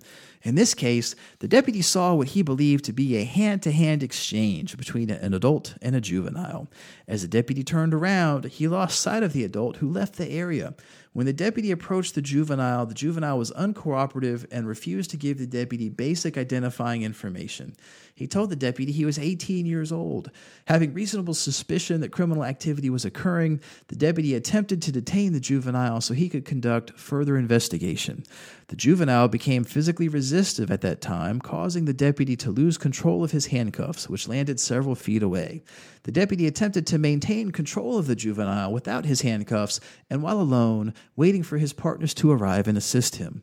[0.46, 4.04] In this case, the deputy saw what he believed to be a hand to hand
[4.04, 6.68] exchange between an adult and a juvenile.
[7.08, 10.74] As the deputy turned around, he lost sight of the adult who left the area.
[11.14, 15.48] When the deputy approached the juvenile, the juvenile was uncooperative and refused to give the
[15.48, 17.74] deputy basic identifying information.
[18.16, 20.30] He told the deputy he was 18 years old.
[20.68, 26.00] Having reasonable suspicion that criminal activity was occurring, the deputy attempted to detain the juvenile
[26.00, 28.24] so he could conduct further investigation.
[28.68, 33.32] The juvenile became physically resistive at that time, causing the deputy to lose control of
[33.32, 35.62] his handcuffs, which landed several feet away.
[36.04, 40.94] The deputy attempted to maintain control of the juvenile without his handcuffs and while alone,
[41.16, 43.42] waiting for his partners to arrive and assist him.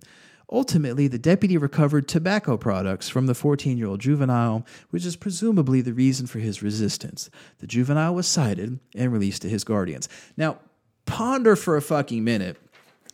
[0.53, 5.81] Ultimately, the deputy recovered tobacco products from the 14 year old juvenile, which is presumably
[5.81, 7.31] the reason for his resistance.
[7.57, 10.07] The juvenile was cited and released to his guardians.
[10.37, 10.59] Now,
[11.07, 12.57] ponder for a fucking minute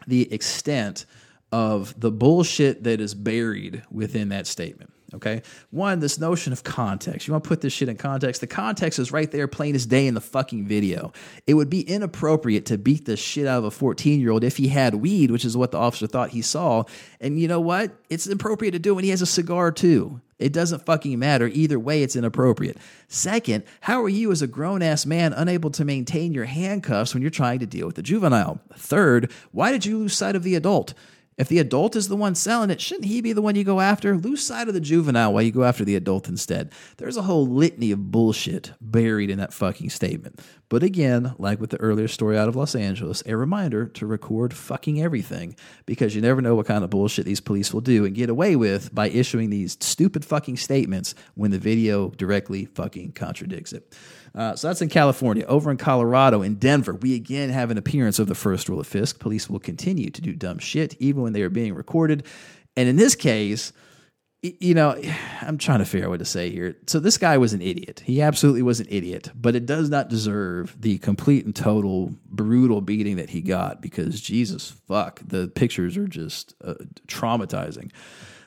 [0.06, 1.06] the extent
[1.52, 4.92] of the bullshit that is buried within that statement.
[5.14, 5.42] Okay.
[5.72, 7.28] One, this notion of context.
[7.28, 8.42] You want to put this shit in context.
[8.42, 11.14] The context is right there, plain as day in the fucking video.
[11.48, 14.58] It would be inappropriate to beat the shit out of a 14 year old if
[14.58, 16.84] he had weed, which is what the officer thought he saw.
[17.20, 17.92] And you know what?
[18.10, 20.22] It's appropriate to do when he has a cigar too.
[20.38, 21.48] It doesn't fucking matter.
[21.48, 22.78] Either way, it's inappropriate.
[23.10, 27.22] Second, how are you as a grown ass man unable to maintain your handcuffs when
[27.22, 28.62] you're trying to deal with a juvenile?
[28.74, 30.94] Third, why did you lose sight of the adult?
[31.40, 33.80] If the adult is the one selling it, shouldn't he be the one you go
[33.80, 34.18] after?
[34.18, 36.74] Lose sight of the juvenile while you go after the adult instead.
[36.98, 40.42] There's a whole litany of bullshit buried in that fucking statement.
[40.68, 44.54] But again, like with the earlier story out of Los Angeles, a reminder to record
[44.54, 48.14] fucking everything because you never know what kind of bullshit these police will do and
[48.14, 53.72] get away with by issuing these stupid fucking statements when the video directly fucking contradicts
[53.72, 53.96] it.
[54.36, 55.46] Uh, so that's in California.
[55.46, 58.88] Over in Colorado, in Denver, we again have an appearance of the first rule of
[58.88, 59.20] Fisk.
[59.20, 62.26] Police will continue to do dumb shit even when they are being recorded.
[62.76, 63.74] And in this case,
[64.42, 65.00] you know,
[65.42, 66.76] I'm trying to figure out what to say here.
[66.88, 68.04] So this guy was an idiot.
[68.06, 72.82] He absolutely was an idiot, but it does not deserve the complete and total brutal
[72.82, 76.76] beating that he got because Jesus fuck, the pictures are just uh,
[77.08, 77.92] traumatizing.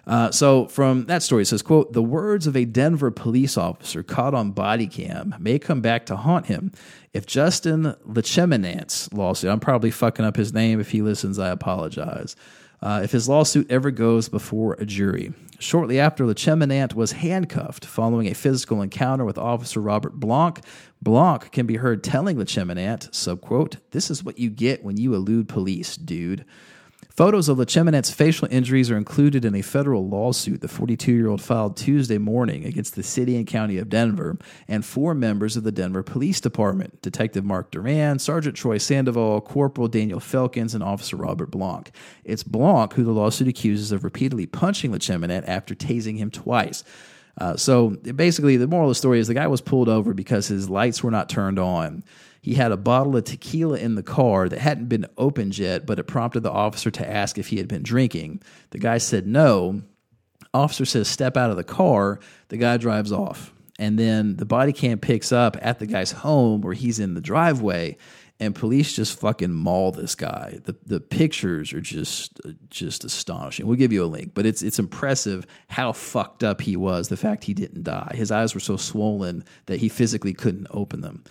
[0.04, 4.02] Uh, so from that story, it says, quote, the words of a Denver police officer
[4.02, 6.72] caught on body cam may come back to haunt him
[7.12, 10.80] if Justin Lecheminant's lawsuit, I'm probably fucking up his name.
[10.80, 12.36] If he listens, I apologize.
[12.80, 15.32] Uh, if his lawsuit ever goes before a jury.
[15.60, 20.60] Shortly after, Lecheminant was handcuffed following a physical encounter with Officer Robert Blanc.
[21.00, 25.48] Blanc can be heard telling Lecheminant, subquote, this is what you get when you elude
[25.48, 26.44] police, dude.
[27.14, 31.42] Photos of Lecheminet's facial injuries are included in a federal lawsuit the 42 year old
[31.42, 35.72] filed Tuesday morning against the city and county of Denver and four members of the
[35.72, 41.50] Denver Police Department Detective Mark Duran, Sergeant Troy Sandoval, Corporal Daniel Felkins, and Officer Robert
[41.50, 41.90] Blanc.
[42.24, 46.82] It's Blanc who the lawsuit accuses of repeatedly punching Lecheminet after tasing him twice.
[47.36, 50.48] Uh, so basically, the moral of the story is the guy was pulled over because
[50.48, 52.04] his lights were not turned on.
[52.42, 56.00] He had a bottle of tequila in the car that hadn't been opened yet, but
[56.00, 58.42] it prompted the officer to ask if he had been drinking.
[58.70, 59.82] The guy said no.
[60.52, 62.18] Officer says, Step out of the car.
[62.48, 63.54] The guy drives off.
[63.78, 67.20] And then the body cam picks up at the guy's home where he's in the
[67.20, 67.96] driveway
[68.42, 70.58] and police just fucking maul this guy.
[70.64, 73.66] The the pictures are just just astonishing.
[73.66, 77.08] We'll give you a link, but it's it's impressive how fucked up he was.
[77.08, 78.12] The fact he didn't die.
[78.14, 81.22] His eyes were so swollen that he physically couldn't open them.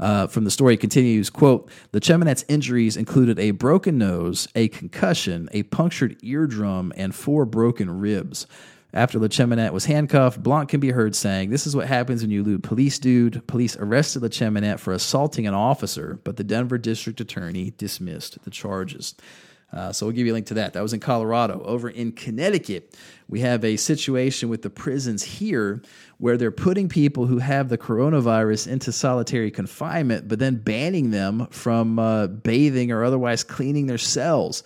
[0.00, 5.62] Uh, from the story continues, quote, Lecheminette's injuries included a broken nose, a concussion, a
[5.64, 8.48] punctured eardrum, and four broken ribs.
[8.94, 12.42] After Lecheminette was handcuffed, Blanc can be heard saying, This is what happens when you
[12.42, 13.44] elude police, dude.
[13.48, 19.16] Police arrested Lecheminette for assaulting an officer, but the Denver district attorney dismissed the charges.
[19.72, 20.74] Uh, so we'll give you a link to that.
[20.74, 21.60] That was in Colorado.
[21.64, 22.96] Over in Connecticut,
[23.28, 25.82] we have a situation with the prisons here
[26.18, 31.48] where they're putting people who have the coronavirus into solitary confinement, but then banning them
[31.50, 34.62] from uh, bathing or otherwise cleaning their cells.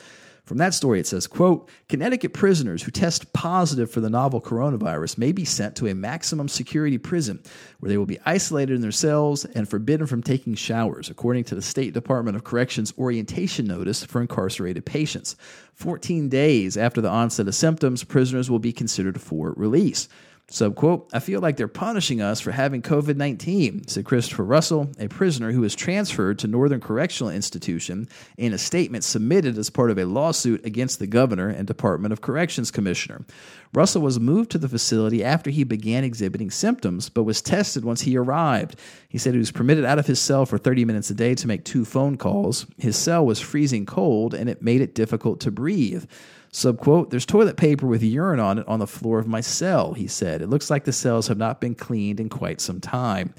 [0.49, 5.19] From that story, it says, quote, Connecticut prisoners who test positive for the novel coronavirus
[5.19, 7.43] may be sent to a maximum security prison
[7.81, 11.55] where they will be isolated in their cells and forbidden from taking showers, according to
[11.55, 15.37] the State Department of Corrections orientation notice for incarcerated patients.
[15.75, 20.09] 14 days after the onset of symptoms, prisoners will be considered for release.
[20.51, 25.07] Subquote, I feel like they're punishing us for having COVID 19, said Christopher Russell, a
[25.07, 28.09] prisoner who was transferred to Northern Correctional Institution
[28.39, 32.23] in a statement submitted as part of a lawsuit against the governor and Department of
[32.23, 33.27] Corrections commissioner.
[33.75, 38.01] Russell was moved to the facility after he began exhibiting symptoms, but was tested once
[38.01, 38.77] he arrived.
[39.11, 41.47] He said he was permitted out of his cell for 30 minutes a day to
[41.47, 42.65] make two phone calls.
[42.79, 46.07] His cell was freezing cold and it made it difficult to breathe.
[46.53, 50.07] Subquote, there's toilet paper with urine on it on the floor of my cell, he
[50.07, 50.41] said.
[50.41, 53.35] It looks like the cells have not been cleaned in quite some time.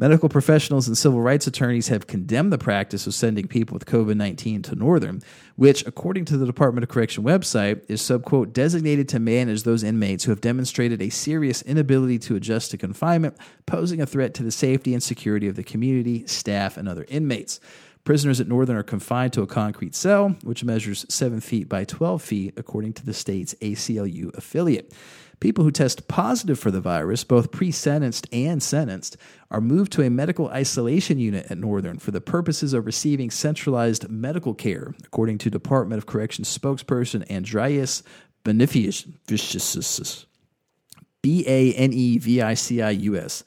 [0.00, 4.16] Medical professionals and civil rights attorneys have condemned the practice of sending people with COVID
[4.16, 5.20] 19 to Northern,
[5.56, 10.22] which, according to the Department of Correction website, is subquote designated to manage those inmates
[10.22, 14.52] who have demonstrated a serious inability to adjust to confinement, posing a threat to the
[14.52, 17.58] safety and security of the community, staff, and other inmates.
[18.08, 22.22] Prisoners at Northern are confined to a concrete cell, which measures 7 feet by 12
[22.22, 24.94] feet, according to the state's ACLU affiliate.
[25.40, 29.18] People who test positive for the virus, both pre sentenced and sentenced,
[29.50, 34.08] are moved to a medical isolation unit at Northern for the purposes of receiving centralized
[34.08, 38.02] medical care, according to Department of Corrections spokesperson Andreas
[38.42, 40.24] Beneficius.
[41.20, 43.44] B A N E V I C I U S.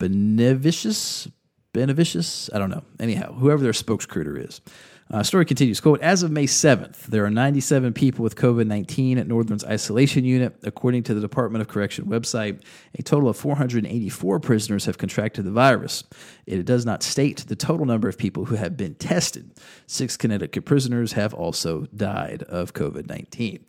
[0.00, 1.30] Beneficius?
[1.76, 2.50] Benevicius?
[2.52, 2.82] I don't know.
[2.98, 4.60] Anyhow, whoever their spokescruiter is.
[5.08, 5.80] Uh, story continues.
[5.80, 10.24] Quote, as of May 7th, there are 97 people with COVID 19 at Northern's isolation
[10.24, 10.56] unit.
[10.64, 12.60] According to the Department of Correction website,
[12.98, 16.02] a total of 484 prisoners have contracted the virus.
[16.44, 19.52] It does not state the total number of people who have been tested.
[19.86, 23.64] Six Connecticut prisoners have also died of COVID 19.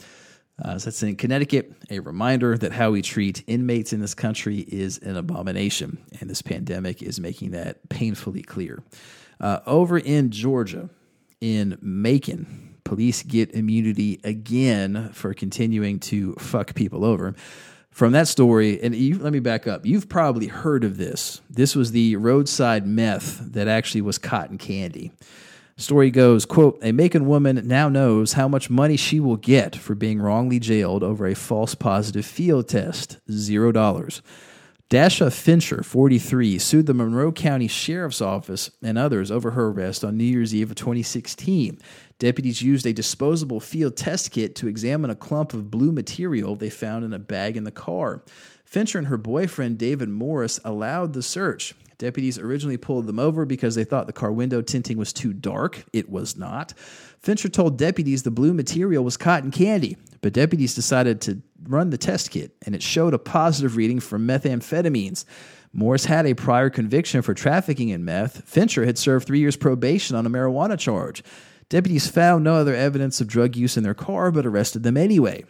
[0.64, 1.72] Uh, so that's in Connecticut.
[1.90, 6.42] A reminder that how we treat inmates in this country is an abomination, and this
[6.42, 8.82] pandemic is making that painfully clear.
[9.40, 10.90] Uh, over in Georgia,
[11.42, 17.36] in Macon, police get immunity again for continuing to fuck people over.
[17.92, 19.84] From that story, and you, let me back up.
[19.86, 21.42] You've probably heard of this.
[21.50, 25.12] This was the roadside meth that actually was cotton candy.
[25.80, 29.94] Story goes, quote, a Macon woman now knows how much money she will get for
[29.94, 33.20] being wrongly jailed over a false positive field test.
[33.30, 34.24] Zero dollars.
[34.90, 40.18] Dasha Fincher, 43, sued the Monroe County Sheriff's Office and others over her arrest on
[40.18, 41.78] New Year's Eve of 2016.
[42.18, 46.72] Deputies used a disposable field test kit to examine a clump of blue material they
[46.72, 48.24] found in a bag in the car.
[48.66, 51.76] Fincher and her boyfriend, David Morris, allowed the search.
[51.98, 55.84] Deputies originally pulled them over because they thought the car window tinting was too dark.
[55.94, 56.74] It was not.
[57.20, 61.98] Fincher told deputies the blue material was cotton candy, but deputies decided to run the
[61.98, 65.26] test kit, and it showed a positive reading for methamphetamines.
[65.74, 68.44] Morris had a prior conviction for trafficking in meth.
[68.48, 71.24] Fincher had served three years probation on a marijuana charge.
[71.70, 75.44] Deputies found no other evidence of drug use in their car, but arrested them anyway.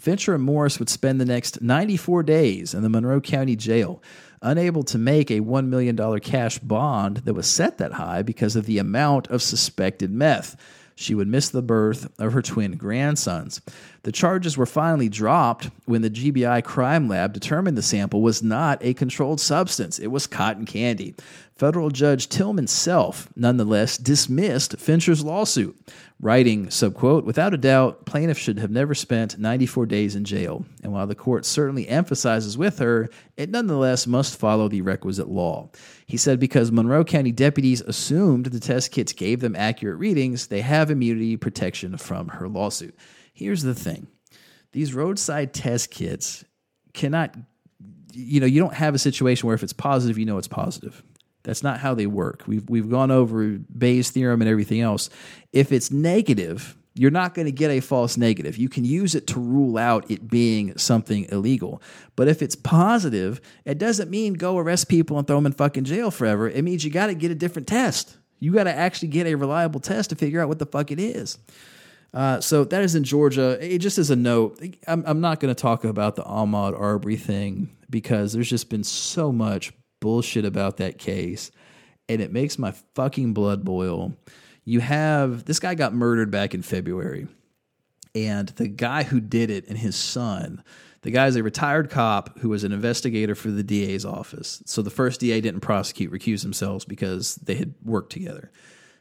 [0.00, 4.02] Fincher and Morris would spend the next 94 days in the Monroe County Jail,
[4.42, 8.66] unable to make a $1 million cash bond that was set that high because of
[8.66, 10.56] the amount of suspected meth
[11.00, 13.62] she would miss the birth of her twin grandsons.
[14.02, 18.84] The charges were finally dropped when the GBI crime lab determined the sample was not
[18.84, 21.14] a controlled substance, it was cotton candy.
[21.60, 25.78] Federal Judge Tilman Self, nonetheless, dismissed Fincher's lawsuit,
[26.18, 30.64] writing, subquote, without a doubt, plaintiff should have never spent 94 days in jail.
[30.82, 35.68] And while the court certainly emphasizes with her, it nonetheless must follow the requisite law.
[36.06, 40.62] He said because Monroe County deputies assumed the test kits gave them accurate readings, they
[40.62, 42.96] have immunity protection from her lawsuit.
[43.34, 44.06] Here's the thing
[44.72, 46.42] these roadside test kits
[46.94, 47.36] cannot,
[48.14, 51.02] you know, you don't have a situation where if it's positive, you know it's positive.
[51.42, 52.44] That's not how they work.
[52.46, 55.10] We've we've gone over Bayes' theorem and everything else.
[55.52, 58.58] If it's negative, you're not going to get a false negative.
[58.58, 61.80] You can use it to rule out it being something illegal.
[62.16, 65.84] But if it's positive, it doesn't mean go arrest people and throw them in fucking
[65.84, 66.48] jail forever.
[66.48, 68.16] It means you got to get a different test.
[68.40, 70.98] You got to actually get a reliable test to figure out what the fuck it
[70.98, 71.38] is.
[72.12, 73.56] Uh, so that is in Georgia.
[73.60, 77.16] It just as a note, I'm, I'm not going to talk about the Ahmaud Arbery
[77.16, 81.50] thing because there's just been so much bullshit about that case,
[82.08, 84.16] and it makes my fucking blood boil.
[84.64, 87.28] You have this guy got murdered back in February,
[88.14, 90.62] and the guy who did it and his son.
[91.02, 94.62] The guy is a retired cop who was an investigator for the DA's office.
[94.66, 98.50] So the first DA didn't prosecute, recuse themselves because they had worked together.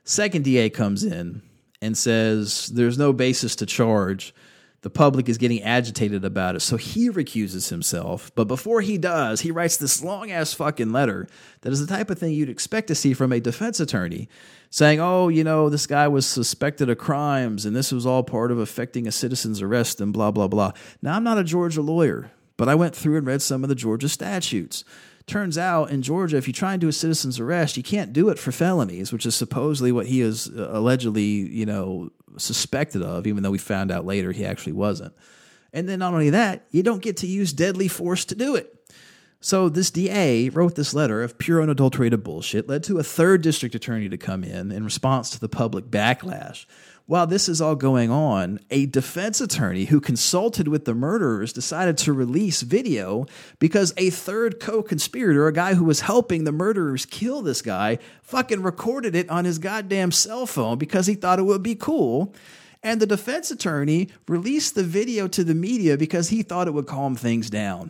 [0.06, 1.42] Second DA comes in
[1.82, 4.34] and says there's no basis to charge
[4.82, 6.62] the public is getting agitated about it.
[6.62, 8.32] So he recuses himself.
[8.36, 11.28] But before he does, he writes this long ass fucking letter
[11.62, 14.30] that is the type of thing you'd expect to see from a defense attorney
[14.70, 18.52] saying, oh, you know, this guy was suspected of crimes and this was all part
[18.52, 20.72] of affecting a citizen's arrest and blah, blah, blah.
[21.02, 23.76] Now, I'm not a Georgia lawyer, but I went through and read some of the
[23.76, 24.86] Georgia statutes.
[25.26, 28.30] Turns out in Georgia, if you try and do a citizen's arrest, you can't do
[28.30, 33.28] it for felonies, which is supposedly what he is uh, allegedly, you know, suspected of,
[33.28, 35.14] even though we found out later he actually wasn't.
[35.74, 38.76] And then not only that, you don't get to use deadly force to do it.
[39.42, 43.74] So this DA wrote this letter of pure unadulterated bullshit, led to a third district
[43.74, 46.66] attorney to come in in response to the public backlash.
[47.10, 51.98] While this is all going on, a defense attorney who consulted with the murderers decided
[51.98, 53.26] to release video
[53.58, 57.98] because a third co conspirator, a guy who was helping the murderers kill this guy,
[58.22, 62.32] fucking recorded it on his goddamn cell phone because he thought it would be cool.
[62.84, 66.86] And the defense attorney released the video to the media because he thought it would
[66.86, 67.90] calm things down.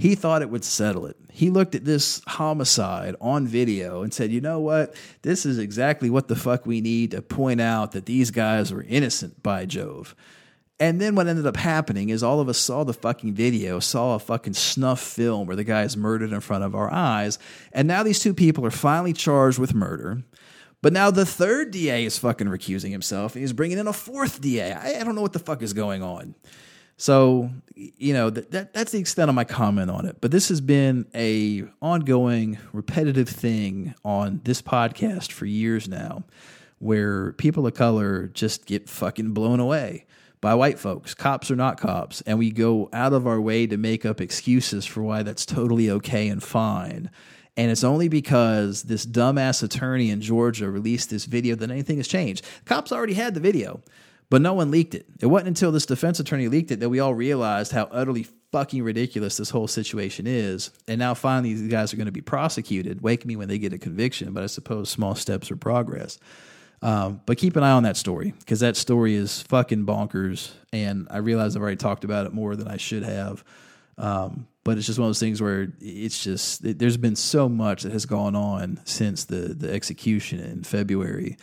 [0.00, 1.18] He thought it would settle it.
[1.30, 4.94] He looked at this homicide on video and said, you know what?
[5.20, 8.82] This is exactly what the fuck we need to point out that these guys were
[8.88, 10.16] innocent by Jove.
[10.78, 14.14] And then what ended up happening is all of us saw the fucking video, saw
[14.14, 17.38] a fucking snuff film where the guy is murdered in front of our eyes.
[17.70, 20.22] And now these two people are finally charged with murder.
[20.80, 24.40] But now the third DA is fucking recusing himself and he's bringing in a fourth
[24.40, 24.72] DA.
[24.72, 26.36] I, I don't know what the fuck is going on.
[27.00, 30.18] So, you know, that, that that's the extent of my comment on it.
[30.20, 36.24] But this has been a ongoing, repetitive thing on this podcast for years now,
[36.78, 40.04] where people of color just get fucking blown away
[40.42, 43.78] by white folks, cops or not cops, and we go out of our way to
[43.78, 47.10] make up excuses for why that's totally okay and fine.
[47.56, 52.08] And it's only because this dumbass attorney in Georgia released this video that anything has
[52.08, 52.44] changed.
[52.66, 53.80] Cops already had the video.
[54.30, 55.06] But no one leaked it.
[55.20, 58.82] It wasn't until this defense attorney leaked it that we all realized how utterly fucking
[58.82, 60.70] ridiculous this whole situation is.
[60.86, 63.02] And now finally, these guys are going to be prosecuted.
[63.02, 66.18] Wake me when they get a conviction, but I suppose small steps are progress.
[66.80, 70.52] Um, but keep an eye on that story because that story is fucking bonkers.
[70.72, 73.44] And I realize I've already talked about it more than I should have.
[73.98, 77.48] Um, but it's just one of those things where it's just it, there's been so
[77.48, 81.36] much that has gone on since the the execution in February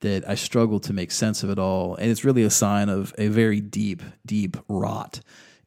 [0.00, 1.96] that I struggle to make sense of it all.
[1.96, 5.20] And it's really a sign of a very deep, deep rot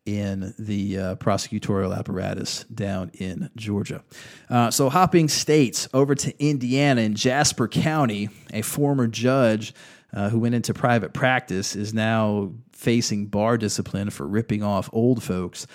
[0.05, 4.03] in the uh, prosecutorial apparatus down in Georgia.
[4.49, 9.73] Uh, so, hopping states over to Indiana in Jasper County, a former judge
[10.13, 15.21] uh, who went into private practice is now facing bar discipline for ripping off old
[15.21, 15.67] folks.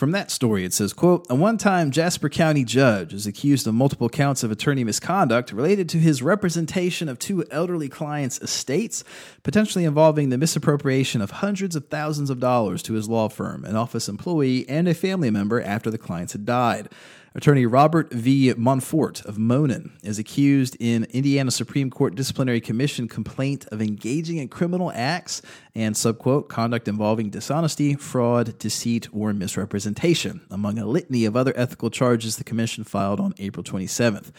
[0.00, 4.08] From that story, it says, quote, a one-time Jasper County judge is accused of multiple
[4.08, 9.04] counts of attorney misconduct related to his representation of two elderly clients' estates,
[9.42, 13.76] potentially involving the misappropriation of hundreds of thousands of dollars to his law firm, an
[13.76, 16.88] office employee, and a family member after the clients had died.
[17.32, 18.52] Attorney Robert V.
[18.54, 24.48] Monfort of Monon is accused in Indiana Supreme Court Disciplinary Commission complaint of engaging in
[24.48, 25.40] criminal acts
[25.72, 31.88] and subquote conduct involving dishonesty, fraud, deceit, or misrepresentation, among a litany of other ethical
[31.88, 34.32] charges the commission filed on April 27th.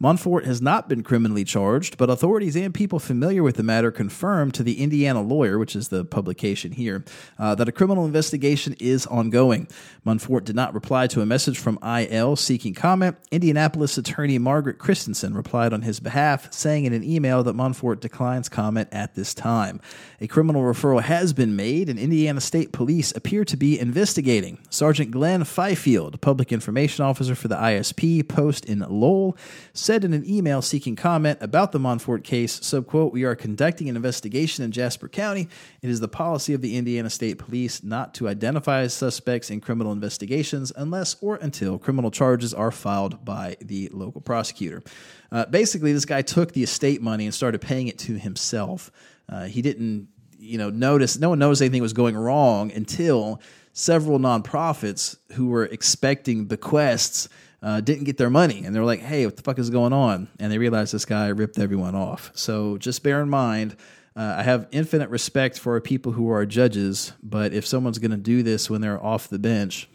[0.00, 4.52] Monfort has not been criminally charged, but authorities and people familiar with the matter confirmed
[4.54, 7.02] to the Indiana Lawyer, which is the publication here,
[7.38, 9.66] uh, that a criminal investigation is ongoing.
[10.04, 13.16] Monfort did not reply to a message from IL seeking comment.
[13.30, 18.50] Indianapolis attorney Margaret Christensen replied on his behalf, saying in an email that Monfort declines
[18.50, 19.80] comment at this time.
[20.20, 24.58] A criminal referral has been made, and Indiana State Police appear to be investigating.
[24.68, 29.38] Sergeant Glenn Fifield, public information officer for the ISP post in Lowell,
[29.86, 33.94] said in an email seeking comment about the Monfort case, subquote, we are conducting an
[33.94, 35.48] investigation in Jasper County.
[35.80, 39.92] It is the policy of the Indiana State Police not to identify suspects in criminal
[39.92, 44.82] investigations unless or until criminal charges are filed by the local prosecutor.
[45.30, 48.90] Uh, basically, this guy took the estate money and started paying it to himself.
[49.28, 53.40] Uh, he didn't, you know, notice, no one knows anything was going wrong until
[53.72, 57.28] several nonprofits who were expecting bequests
[57.62, 58.64] uh, didn't get their money.
[58.64, 60.28] And they were like, hey, what the fuck is going on?
[60.38, 62.30] And they realized this guy ripped everyone off.
[62.34, 63.76] So just bear in mind,
[64.16, 68.16] uh, I have infinite respect for people who are judges, but if someone's going to
[68.16, 69.88] do this when they're off the bench,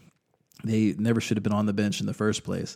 [0.63, 2.75] they never should have been on the bench in the first place.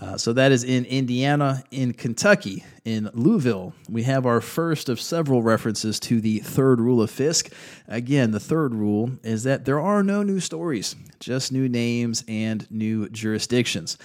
[0.00, 1.62] Uh, so that is in Indiana.
[1.70, 7.02] In Kentucky, in Louisville, we have our first of several references to the third rule
[7.02, 7.52] of Fisk.
[7.86, 12.70] Again, the third rule is that there are no new stories, just new names and
[12.70, 13.98] new jurisdictions.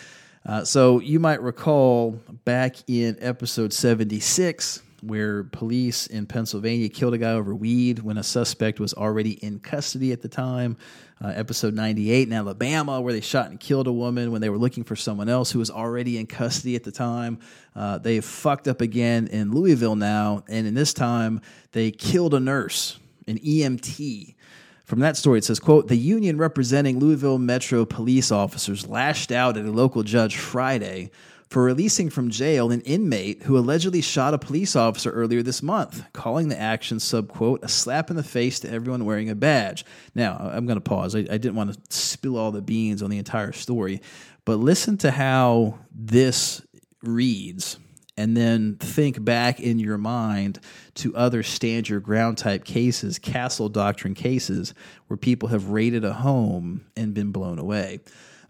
[0.45, 7.17] Uh, so you might recall back in episode 76, where police in Pennsylvania killed a
[7.17, 10.77] guy over weed when a suspect was already in custody at the time.
[11.23, 14.57] Uh, episode 98 in Alabama, where they shot and killed a woman when they were
[14.57, 17.39] looking for someone else who was already in custody at the time.
[17.73, 21.39] Uh, they fucked up again in Louisville now, and in this time,
[21.71, 24.35] they killed a nurse, an EMT.
[24.83, 29.55] From that story, it says, quote, the union representing Louisville Metro police officers lashed out
[29.55, 31.11] at a local judge Friday
[31.55, 36.03] for releasing from jail an inmate who allegedly shot a police officer earlier this month,
[36.11, 39.85] calling the action, subquote, a slap in the face to everyone wearing a badge.
[40.13, 41.15] Now, I'm going to pause.
[41.15, 44.01] I, I didn't want to spill all the beans on the entire story,
[44.43, 46.61] but listen to how this
[47.01, 47.79] reads
[48.17, 50.59] and then think back in your mind
[50.95, 54.73] to other stand your ground type cases, castle doctrine cases,
[55.07, 58.01] where people have raided a home and been blown away.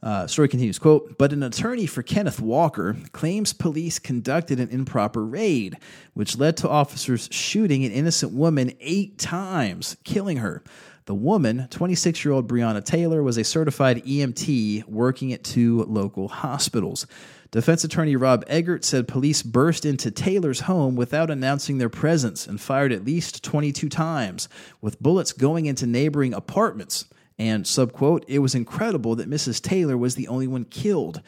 [0.06, 5.26] Uh, story continues, quote, but an attorney for Kenneth Walker claims police conducted an improper
[5.26, 5.80] raid,
[6.14, 10.64] which led to officers shooting an innocent woman eight times, killing her.
[11.06, 16.28] The woman, 26 year old Breonna Taylor, was a certified EMT working at two local
[16.28, 17.08] hospitals.
[17.50, 22.62] Defense attorney Rob Eggert said police burst into Taylor's home without announcing their presence and
[22.62, 24.50] fired at least 22 times,
[24.82, 27.06] with bullets going into neighboring apartments.
[27.38, 29.62] And subquote, it was incredible that Mrs.
[29.62, 31.22] Taylor was the only one killed.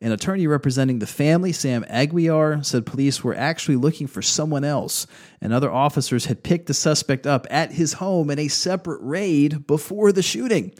[0.00, 5.06] An attorney representing the family, Sam Aguiar, said police were actually looking for someone else,
[5.40, 9.64] and other officers had picked the suspect up at his home in a separate raid
[9.68, 10.74] before the shooting.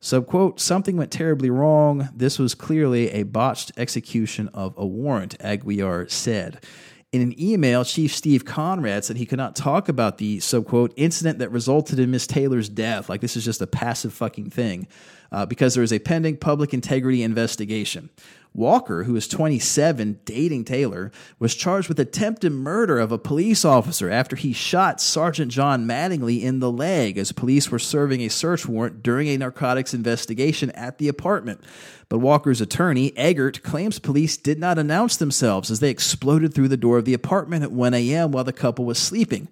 [0.00, 2.10] Subquote, something went terribly wrong.
[2.14, 6.64] This was clearly a botched execution of a warrant, Aguiar said.
[7.12, 10.92] In an email, Chief Steve Conrad said he could not talk about the so subquote
[10.94, 13.08] incident that resulted in Miss Taylor's death.
[13.08, 14.86] Like this is just a passive fucking thing,
[15.32, 18.10] uh, because there is a pending public integrity investigation.
[18.52, 24.10] Walker, who is 27, dating Taylor, was charged with attempted murder of a police officer
[24.10, 28.66] after he shot Sergeant John Mattingly in the leg as police were serving a search
[28.66, 31.62] warrant during a narcotics investigation at the apartment.
[32.08, 36.76] But Walker's attorney, Eggert, claims police did not announce themselves as they exploded through the
[36.76, 38.32] door of the apartment at 1 a.m.
[38.32, 39.46] while the couple was sleeping.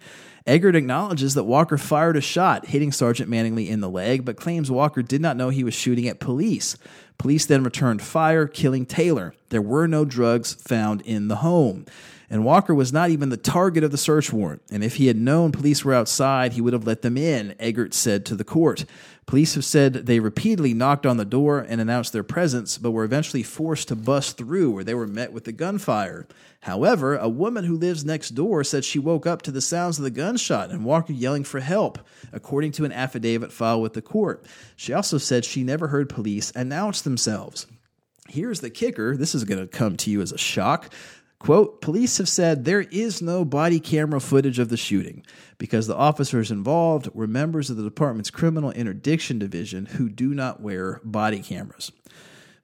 [0.49, 4.71] Eggert acknowledges that Walker fired a shot, hitting Sergeant Mattingly in the leg, but claims
[4.71, 6.79] Walker did not know he was shooting at police.
[7.19, 9.35] Police then returned fire, killing Taylor.
[9.49, 11.85] There were no drugs found in the home.
[12.31, 14.63] And Walker was not even the target of the search warrant.
[14.71, 17.95] And if he had known police were outside, he would have let them in, Eggert
[17.95, 18.85] said to the court.
[19.25, 23.05] Police have said they repeatedly knocked on the door and announced their presence, but were
[23.05, 26.27] eventually forced to bust through, where they were met with the gunfire.
[26.61, 30.05] However, a woman who lives next door said she woke up to the sounds of
[30.05, 31.99] the gunshot and Walker yelling for help,
[32.33, 34.45] according to an affidavit filed with the court.
[34.77, 37.67] She also said she never heard police announce themselves.
[38.29, 40.93] Here's the kicker this is going to come to you as a shock.
[41.39, 45.25] Quote, police have said there is no body camera footage of the shooting
[45.57, 50.61] because the officers involved were members of the department's criminal interdiction division who do not
[50.61, 51.93] wear body cameras.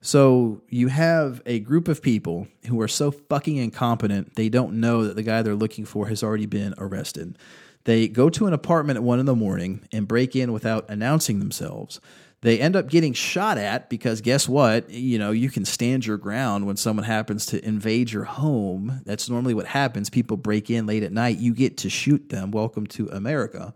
[0.01, 5.05] So you have a group of people who are so fucking incompetent, they don't know
[5.05, 7.37] that the guy they're looking for has already been arrested.
[7.85, 11.39] They go to an apartment at one in the morning and break in without announcing
[11.39, 11.99] themselves.
[12.41, 14.89] They end up getting shot at because guess what?
[14.89, 19.01] You know, you can stand your ground when someone happens to invade your home.
[19.05, 20.09] That's normally what happens.
[20.09, 22.51] People break in late at night, you get to shoot them.
[22.51, 23.73] Welcome to America.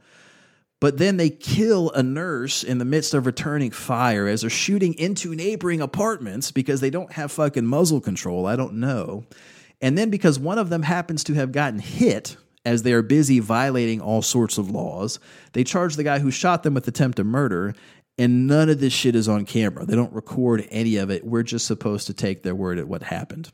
[0.79, 4.93] But then they kill a nurse in the midst of returning fire as they're shooting
[4.93, 8.45] into neighboring apartments because they don't have fucking muzzle control.
[8.45, 9.25] I don't know.
[9.81, 13.39] And then because one of them happens to have gotten hit as they are busy
[13.39, 15.19] violating all sorts of laws,
[15.53, 17.73] they charge the guy who shot them with attempted murder
[18.19, 19.85] and none of this shit is on camera.
[19.85, 21.25] They don't record any of it.
[21.25, 23.49] We're just supposed to take their word at what happened.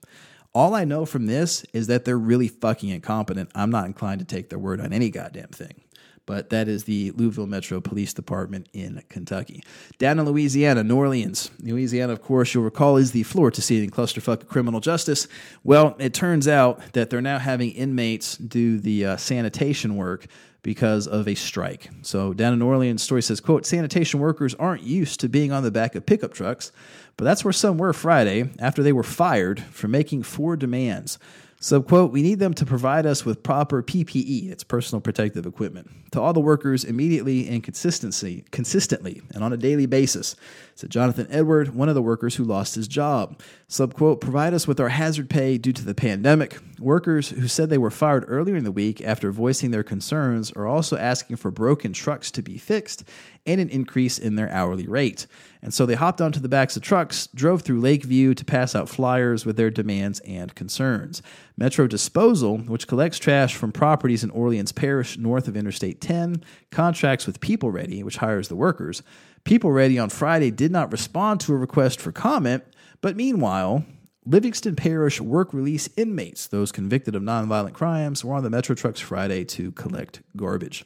[0.55, 3.51] All I know from this is that they're really fucking incompetent.
[3.53, 5.81] I'm not inclined to take their word on any goddamn thing.
[6.25, 9.63] But that is the Louisville Metro Police Department in Kentucky.
[9.99, 11.51] Down in Louisiana, New Orleans.
[11.59, 15.27] Louisiana, of course, you'll recall, is the floor to seeing clusterfuck of criminal justice.
[15.63, 20.25] Well, it turns out that they're now having inmates do the uh, sanitation work
[20.65, 21.91] because of a strike.
[22.01, 25.61] So down in New Orleans, story says, quote, sanitation workers aren't used to being on
[25.61, 26.71] the back of pickup trucks,
[27.17, 31.19] but that's where some were Friday after they were fired for making four demands.
[31.59, 35.91] So, quote, we need them to provide us with proper PPE, it's personal protective equipment,
[36.13, 40.35] to all the workers immediately and consistency, consistently and on a daily basis,
[40.75, 43.41] said Jonathan Edward, one of the workers who lost his job.
[43.69, 46.59] Subquote, provide us with our hazard pay due to the pandemic.
[46.79, 50.67] Workers who said they were fired earlier in the week after voicing their concerns are
[50.67, 53.05] also asking for broken trucks to be fixed
[53.45, 55.27] and an increase in their hourly rate.
[55.61, 58.89] And so they hopped onto the backs of trucks, drove through Lakeview to pass out
[58.89, 61.21] flyers with their demands and concerns.
[61.57, 67.25] Metro Disposal, which collects trash from properties in Orleans Parish north of Interstate 10, contracts
[67.25, 69.01] with People Ready, which hires the workers.
[69.45, 72.63] People Ready on Friday did not respond to a request for comment,
[73.01, 73.85] but meanwhile,
[74.25, 78.99] Livingston Parish work release inmates, those convicted of nonviolent crimes, were on the Metro trucks
[78.99, 80.83] Friday to collect garbage.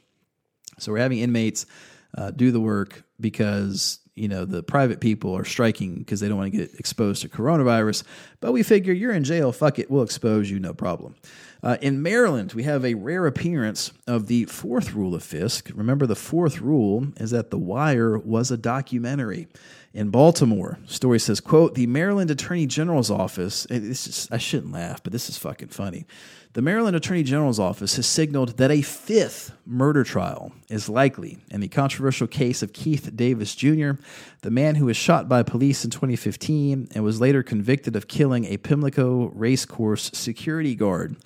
[0.77, 1.65] So we're having inmates
[2.17, 6.37] uh, do the work because you know the private people are striking because they don't
[6.37, 8.03] want to get exposed to coronavirus.
[8.41, 11.15] But we figure you're in jail, fuck it, we'll expose you, no problem.
[11.61, 15.69] Uh, in Maryland, we have a rare appearance of the fourth rule of Fisk.
[15.73, 19.47] Remember, the fourth rule is that The Wire was a documentary.
[19.91, 23.65] In Baltimore, story says, "quote The Maryland Attorney General's office.
[23.69, 26.05] This is, I shouldn't laugh, but this is fucking funny.
[26.53, 31.61] The Maryland Attorney General's office has signaled that a fifth murder trial is likely in
[31.61, 33.91] the controversial case of Keith Davis Jr.,
[34.41, 38.45] the man who was shot by police in 2015 and was later convicted of killing
[38.45, 41.17] a Pimlico racecourse security guard.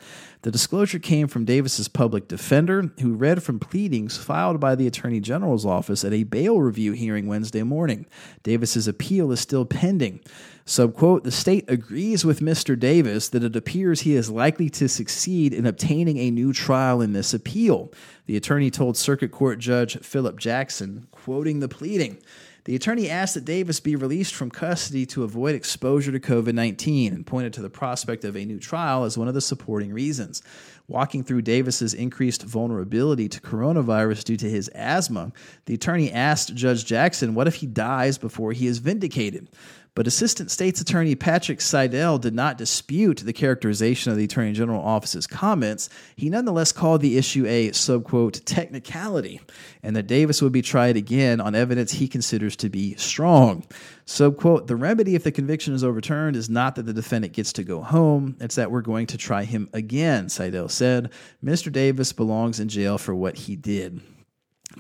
[0.44, 5.22] The disclosure came from Davis's public defender, who read from pleadings filed by the Attorney
[5.22, 8.06] General's office at a bail review hearing Wednesday morning.
[8.44, 10.20] Davis's appeal is still pending.
[10.66, 12.78] Subquote, the state agrees with Mr.
[12.78, 17.14] Davis that it appears he is likely to succeed in obtaining a new trial in
[17.14, 17.94] this appeal.
[18.26, 22.18] The attorney told Circuit Court Judge Philip Jackson, quoting the pleading.
[22.66, 27.14] The attorney asked that Davis be released from custody to avoid exposure to COVID 19
[27.14, 30.41] and pointed to the prospect of a new trial as one of the supporting reasons.
[30.88, 35.34] Walking through Davis's increased vulnerability to coronavirus due to his asthma,
[35.66, 39.49] the attorney asked Judge Jackson what if he dies before he is vindicated.
[39.96, 44.82] But Assistant State's Attorney Patrick Seidel did not dispute the characterization of the Attorney General
[44.82, 45.88] Office's comments.
[46.16, 49.39] He nonetheless called the issue a subquote technicality,
[49.84, 53.66] and that Davis would be tried again on evidence he considers to be strong.
[54.08, 57.64] Subquote, the remedy if the conviction is overturned is not that the defendant gets to
[57.64, 61.12] go home, it's that we're going to try him again, Seidel said.
[61.44, 61.72] Mr.
[61.72, 64.02] Davis belongs in jail for what he did.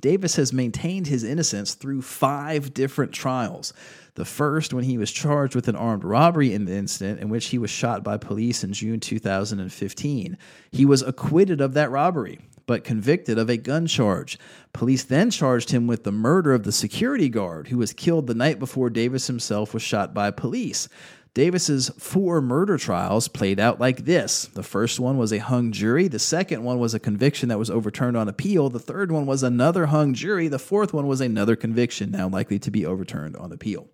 [0.01, 3.73] Davis has maintained his innocence through five different trials.
[4.15, 7.47] The first, when he was charged with an armed robbery in the incident in which
[7.47, 10.37] he was shot by police in June 2015.
[10.71, 14.37] He was acquitted of that robbery, but convicted of a gun charge.
[14.71, 18.35] Police then charged him with the murder of the security guard who was killed the
[18.35, 20.87] night before Davis himself was shot by police.
[21.33, 24.45] Davis's four murder trials played out like this.
[24.45, 27.71] The first one was a hung jury, the second one was a conviction that was
[27.71, 31.55] overturned on appeal, the third one was another hung jury, the fourth one was another
[31.55, 33.87] conviction now likely to be overturned on appeal.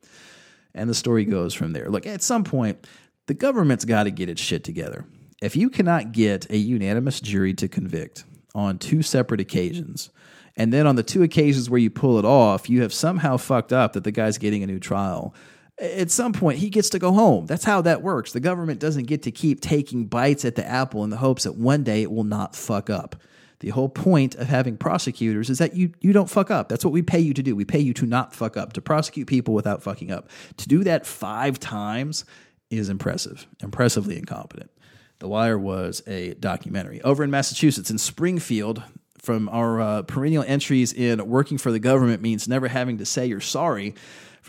[0.74, 1.90] And the story goes from there.
[1.90, 2.86] Look, at some point,
[3.28, 5.06] the government's got to get its shit together.
[5.42, 10.10] If you cannot get a unanimous jury to convict on two separate occasions,
[10.58, 13.72] and then on the two occasions where you pull it off, you have somehow fucked
[13.72, 15.34] up that the guy's getting a new trial.
[15.80, 17.46] At some point, he gets to go home.
[17.46, 18.34] That's how that works.
[18.34, 21.56] The government doesn't get to keep taking bites at the apple in the hopes that
[21.56, 23.16] one day it will not fuck up.
[23.60, 26.70] The whole point of having prosecutors is that you, you don't fuck up.
[26.70, 27.56] That's what we pay you to do.
[27.56, 30.30] We pay you to not fuck up, to prosecute people without fucking up.
[30.58, 32.24] To do that five times
[32.70, 34.72] is impressive, impressively incompetent.
[35.20, 37.02] The Wire was a documentary.
[37.02, 38.82] Over in Massachusetts, in Springfield,
[39.22, 43.26] from our uh, perennial entries in Working for the Government Means Never Having to Say
[43.26, 43.96] You're Sorry.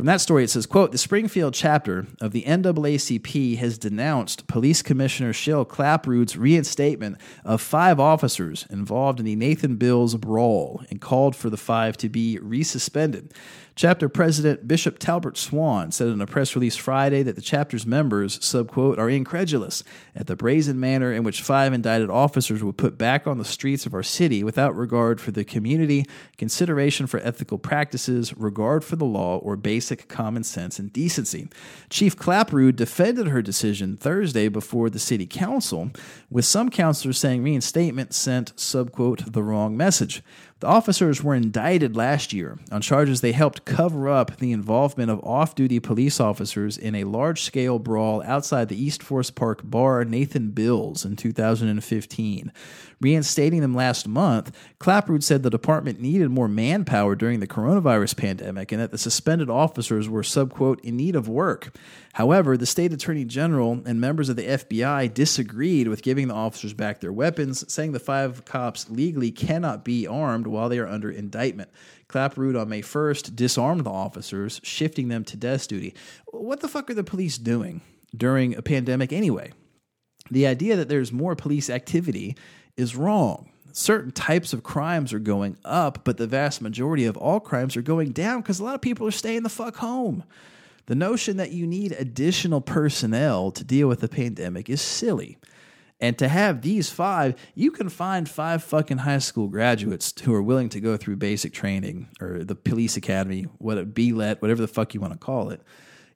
[0.01, 4.81] From that story, it says, quote, the Springfield chapter of the NAACP has denounced Police
[4.81, 11.37] Commissioner Shel Clapprood's reinstatement of five officers involved in the Nathan Bills brawl and called
[11.37, 13.33] for the five to be resuspended.
[13.81, 18.39] Chapter President Bishop Talbert Swan said in a press release Friday that the chapter's members,
[18.41, 19.83] subquote, are incredulous
[20.15, 23.87] at the brazen manner in which five indicted officers were put back on the streets
[23.87, 26.05] of our city without regard for the community,
[26.37, 31.49] consideration for ethical practices, regard for the law, or basic common sense and decency.
[31.89, 35.91] Chief Clapprood defended her decision Thursday before the city council,
[36.29, 40.23] with some councilors saying reinstatement sent, subquote, the wrong message.
[40.61, 45.25] The officers were indicted last year on charges they helped cover up the involvement of
[45.25, 50.05] off duty police officers in a large scale brawl outside the East Forest Park bar
[50.05, 52.53] Nathan Bills in 2015.
[53.03, 58.73] Reinstating them last month, Clapprood said the department needed more manpower during the coronavirus pandemic
[58.73, 60.23] and that the suspended officers were,
[60.83, 61.75] in need of work.
[62.13, 66.75] However, the state attorney general and members of the FBI disagreed with giving the officers
[66.75, 71.11] back their weapons, saying the five cops legally cannot be armed while they are under
[71.11, 71.71] indictment.
[72.07, 75.95] Clapprood on May 1st disarmed the officers, shifting them to desk duty.
[76.27, 77.81] What the fuck are the police doing
[78.15, 79.53] during a pandemic anyway?
[80.31, 82.37] The idea that there's more police activity
[82.81, 83.51] is wrong.
[83.73, 87.83] Certain types of crimes are going up, but the vast majority of all crimes are
[87.83, 90.25] going down because a lot of people are staying the fuck home.
[90.87, 95.39] The notion that you need additional personnel to deal with the pandemic is silly.
[96.01, 100.43] And to have these five, you can find five fucking high school graduates who are
[100.43, 104.63] willing to go through basic training or the police academy, what it be let, whatever
[104.63, 105.61] the fuck you want to call it.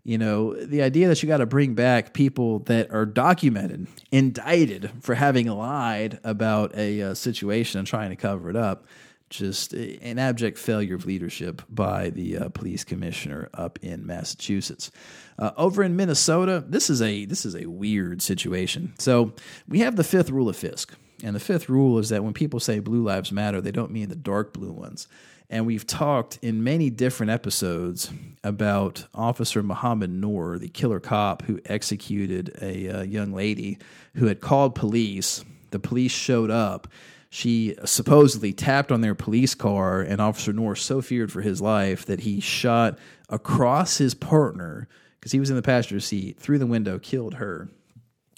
[0.05, 4.91] You know, the idea that you got to bring back people that are documented, indicted
[5.01, 8.85] for having lied about a uh, situation and trying to cover it up,
[9.31, 14.91] just an abject failure of leadership by the uh, police commissioner up in Massachusetts.
[15.39, 18.93] Uh, over in Minnesota, this is a this is a weird situation.
[18.99, 19.33] So
[19.67, 22.61] we have the fifth rule of Fisk, and the fifth rule is that when people
[22.61, 25.09] say blue lives matter, they don't mean the dark blue ones.
[25.55, 28.11] And we've talked in many different episodes
[28.43, 33.79] about Officer Mohamed Noor, the killer cop who executed a uh, young lady
[34.17, 35.45] who had called police.
[35.71, 36.89] The police showed up.
[37.31, 42.05] She supposedly tapped on their police car, and Officer Noor so feared for his life
[42.07, 42.99] that he shot
[43.29, 44.89] across his partner
[45.21, 47.69] because he was in the passenger seat through the window, killed her.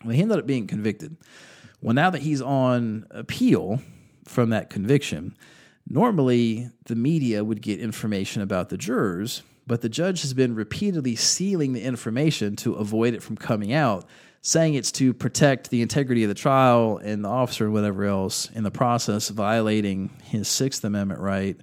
[0.04, 1.16] Well, he ended up being convicted.
[1.80, 3.80] Well, now that he's on appeal
[4.26, 5.34] from that conviction,
[5.88, 11.14] Normally, the media would get information about the jurors, but the judge has been repeatedly
[11.14, 14.04] sealing the information to avoid it from coming out,
[14.42, 18.50] saying it's to protect the integrity of the trial and the officer and whatever else,
[18.50, 21.60] in the process, violating his Sixth Amendment right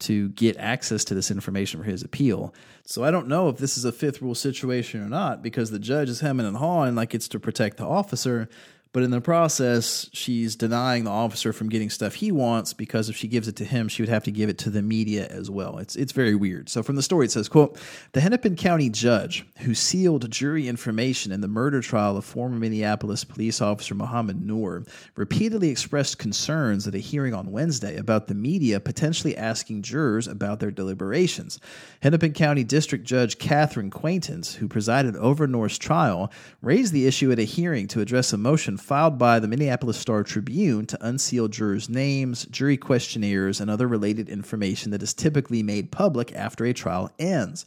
[0.00, 2.54] to get access to this information for his appeal.
[2.84, 5.78] So I don't know if this is a fifth rule situation or not because the
[5.78, 8.48] judge is hemming and hawing like it's to protect the officer,
[8.92, 13.16] but in the process, she's denying the officer from getting stuff he wants because if
[13.16, 15.48] she gives it to him, she would have to give it to the media as
[15.48, 15.78] well.
[15.78, 16.68] It's it's very weird.
[16.68, 17.78] So from the story, it says, "quote
[18.12, 23.22] The Hennepin County judge who sealed jury information in the murder trial of former Minneapolis
[23.22, 24.84] police officer Mohamed Noor
[25.14, 30.58] repeatedly expressed concerns at a hearing on Wednesday about the media potentially asking jurors about
[30.58, 31.60] their deliberations.
[32.00, 37.38] Hennepin County District Judge Kathryn Quaintance, who presided over Noor's trial, raised the issue at
[37.38, 41.88] a hearing to address a motion." Filed by the Minneapolis Star Tribune to unseal jurors'
[41.88, 47.10] names, jury questionnaires, and other related information that is typically made public after a trial
[47.18, 47.66] ends.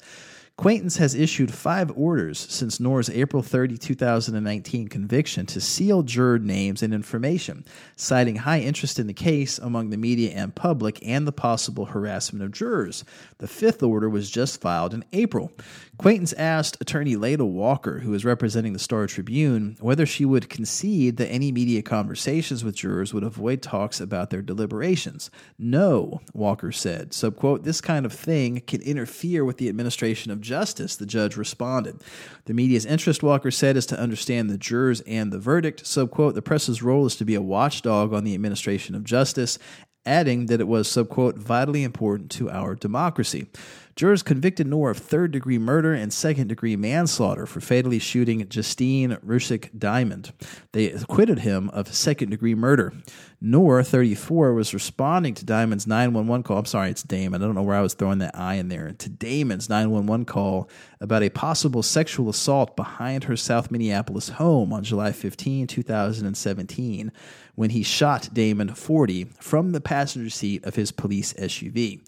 [0.56, 6.84] Quaintance has issued five orders since Noor's April 30, 2019 conviction to seal juror names
[6.84, 11.32] and information, citing high interest in the case among the media and public and the
[11.32, 13.04] possible harassment of jurors.
[13.40, 15.52] The fifth order was just filed in April.
[15.98, 21.18] Quaintance asked attorney Leita Walker, who is representing the Star Tribune, whether she would concede
[21.18, 25.32] that any media conversations with jurors would avoid talks about their deliberations.
[25.58, 27.14] No, Walker said.
[27.14, 31.36] So, quote, this kind of thing can interfere with the administration of justice, the judge
[31.36, 32.02] responded.
[32.46, 35.88] The media's interest, Walker said, is to understand the jurors and the verdict.
[35.88, 39.58] So, quote, the press's role is to be a watchdog on the administration of justice,
[40.06, 43.48] adding that it was, subquote, vitally important to our democracy.
[43.96, 49.18] Jurors convicted Noor of third degree murder and second degree manslaughter for fatally shooting Justine
[49.26, 50.34] Ruszczyk Diamond.
[50.72, 52.92] They acquitted him of second degree murder.
[53.46, 56.60] Noor, 34, was responding to Diamond's 911 call.
[56.60, 57.44] I'm sorry, it's Damon.
[57.44, 58.94] I don't know where I was throwing that I in there.
[58.94, 60.70] To Damon's 911 call
[61.02, 67.12] about a possible sexual assault behind her South Minneapolis home on July 15, 2017,
[67.56, 72.00] when he shot Damon, 40, from the passenger seat of his police SUV.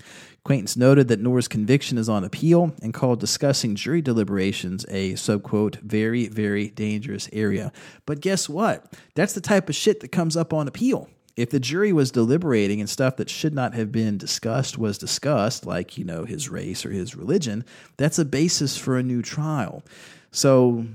[0.46, 5.82] Quaintance noted that Noor's conviction is on appeal and called discussing jury deliberations a subquote
[5.82, 7.74] very, very dangerous area.
[8.06, 8.94] But guess what?
[9.16, 11.10] That's the type of shit that comes up on appeal.
[11.36, 15.66] If the jury was deliberating and stuff that should not have been discussed was discussed,
[15.66, 17.66] like, you know, his race or his religion,
[17.98, 19.84] that's a basis for a new trial.
[20.32, 20.86] So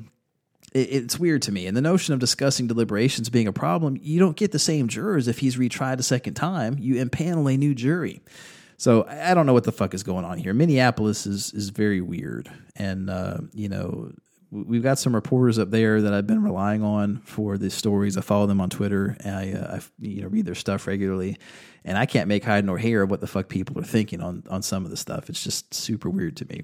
[0.73, 1.67] it's weird to me.
[1.67, 5.27] And the notion of discussing deliberations being a problem, you don't get the same jurors
[5.29, 6.77] if he's retried a second time.
[6.79, 8.23] You impanel a new jury.
[8.77, 10.55] So I don't know what the fuck is going on here.
[10.55, 14.13] Minneapolis is is very weird, and uh, you know
[14.51, 18.17] we've got some reporters up there that I've been relying on for these stories.
[18.17, 19.17] I follow them on Twitter.
[19.21, 21.39] And I, uh, I you know read their stuff regularly,
[21.85, 24.43] and I can't make hide nor hair of what the fuck people are thinking on
[24.51, 25.29] on some of the stuff.
[25.29, 26.63] It's just super weird to me.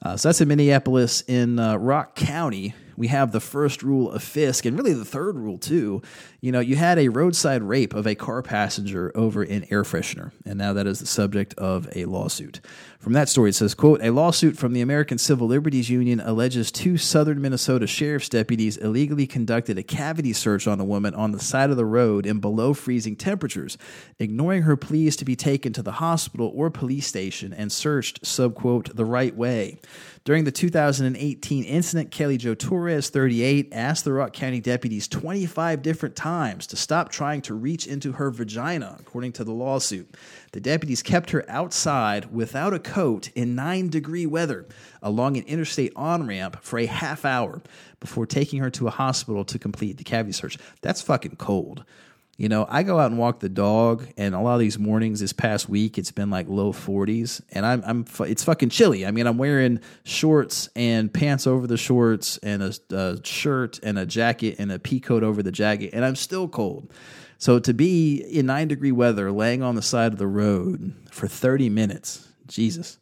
[0.00, 1.22] Uh, so that's in Minneapolis.
[1.22, 5.36] In uh, Rock County, we have the first rule of Fisk, and really the third
[5.36, 6.02] rule too.
[6.40, 10.32] You know, you had a roadside rape of a car passenger over an air freshener,
[10.44, 12.60] and now that is the subject of a lawsuit.
[12.98, 16.72] From that story, it says, quote, a lawsuit from the American Civil Liberties Union alleges
[16.72, 21.38] two southern Minnesota sheriff's deputies illegally conducted a cavity search on a woman on the
[21.38, 23.78] side of the road in below freezing temperatures,
[24.18, 28.94] ignoring her pleas to be taken to the hospital or police station and searched, subquote,
[28.94, 29.78] the right way.
[30.24, 36.16] During the 2018 incident, Kelly Jo Torres, 38, asked the Rock County deputies 25 different
[36.16, 40.14] times to stop trying to reach into her vagina, according to the lawsuit.
[40.52, 44.66] The deputies kept her outside without a coat in nine degree weather
[45.02, 47.62] along an interstate on ramp for a half hour
[48.00, 50.58] before taking her to a hospital to complete the cavity search.
[50.82, 51.84] That's fucking cold.
[52.38, 55.18] You know, I go out and walk the dog, and a lot of these mornings
[55.18, 59.04] this past week, it's been like low 40s, and I'm, I'm, it's fucking chilly.
[59.04, 63.98] I mean, I'm wearing shorts and pants over the shorts, and a, a shirt and
[63.98, 66.92] a jacket and a pea coat over the jacket, and I'm still cold.
[67.38, 71.26] So to be in nine degree weather, laying on the side of the road for
[71.26, 72.98] 30 minutes, Jesus.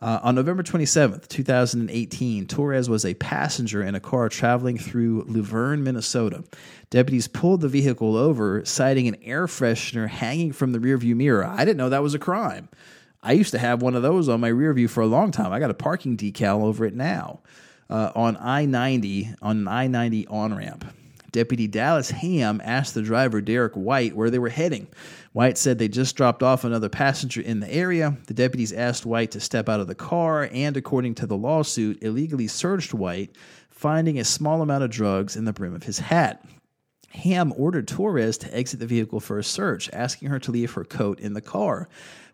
[0.00, 5.82] Uh, on November 27th, 2018, Torres was a passenger in a car traveling through Luverne,
[5.82, 6.44] Minnesota.
[6.90, 11.46] Deputies pulled the vehicle over, citing an air freshener hanging from the rearview mirror.
[11.46, 12.68] I didn't know that was a crime.
[13.22, 15.52] I used to have one of those on my rear view for a long time.
[15.52, 17.40] I got a parking decal over it now
[17.88, 20.84] uh, on I 90, on an I 90 on ramp.
[21.36, 24.86] Deputy Dallas Ham asked the driver, Derek White, where they were heading.
[25.34, 28.16] White said they just dropped off another passenger in the area.
[28.26, 32.02] The deputies asked White to step out of the car and, according to the lawsuit,
[32.02, 33.36] illegally searched White,
[33.68, 36.42] finding a small amount of drugs in the brim of his hat.
[37.10, 40.84] Ham ordered Torres to exit the vehicle for a search, asking her to leave her
[40.84, 41.86] coat in the car.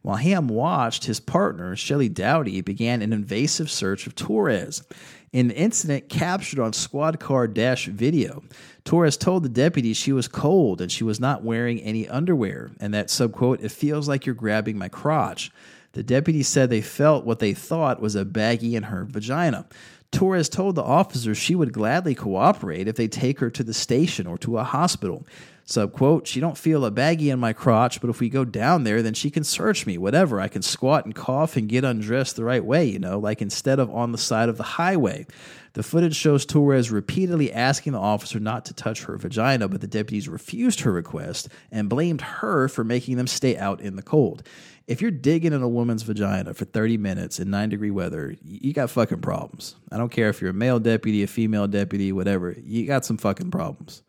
[0.02, 4.84] While Ham watched, his partner, Shelley Dowdy, began an invasive search of Torres.
[5.32, 8.42] In the incident captured on squad car dash video,
[8.84, 12.92] Torres told the deputies she was cold and she was not wearing any underwear, and
[12.92, 15.50] that subquote, it feels like you're grabbing my crotch.
[15.92, 19.64] The deputies said they felt what they thought was a baggie in her vagina.
[20.10, 24.26] Torres told the officers she would gladly cooperate if they take her to the station
[24.26, 25.26] or to a hospital.
[25.64, 29.00] Subquote, she don't feel a baggie in my crotch, but if we go down there,
[29.00, 30.40] then she can search me, whatever.
[30.40, 33.78] I can squat and cough and get undressed the right way, you know, like instead
[33.78, 35.26] of on the side of the highway.
[35.74, 39.86] The footage shows Torres repeatedly asking the officer not to touch her vagina, but the
[39.86, 44.42] deputies refused her request and blamed her for making them stay out in the cold.
[44.86, 48.74] If you're digging in a woman's vagina for 30 minutes in nine degree weather, you
[48.74, 49.76] got fucking problems.
[49.90, 52.54] I don't care if you're a male deputy, a female deputy, whatever.
[52.62, 54.02] You got some fucking problems.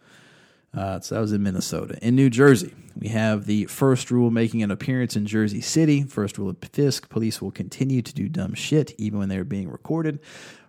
[0.74, 1.98] Uh, so that was in Minnesota.
[2.02, 6.04] In New Jersey, we have the first rule making an appearance in Jersey City.
[6.04, 9.70] First rule of Fisk police will continue to do dumb shit even when they're being
[9.70, 10.20] recorded.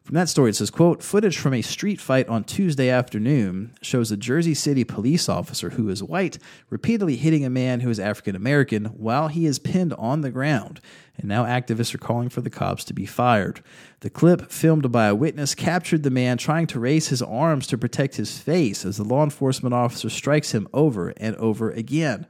[0.04, 4.12] From that story, it says, quote, footage from a street fight on Tuesday afternoon shows
[4.12, 6.36] a Jersey City police officer who is white
[6.68, 10.82] repeatedly hitting a man who is African American while he is pinned on the ground.
[11.16, 13.62] And now activists are calling for the cops to be fired.
[14.00, 17.78] The clip, filmed by a witness, captured the man trying to raise his arms to
[17.78, 22.26] protect his face as the law enforcement officer strikes him over and over again.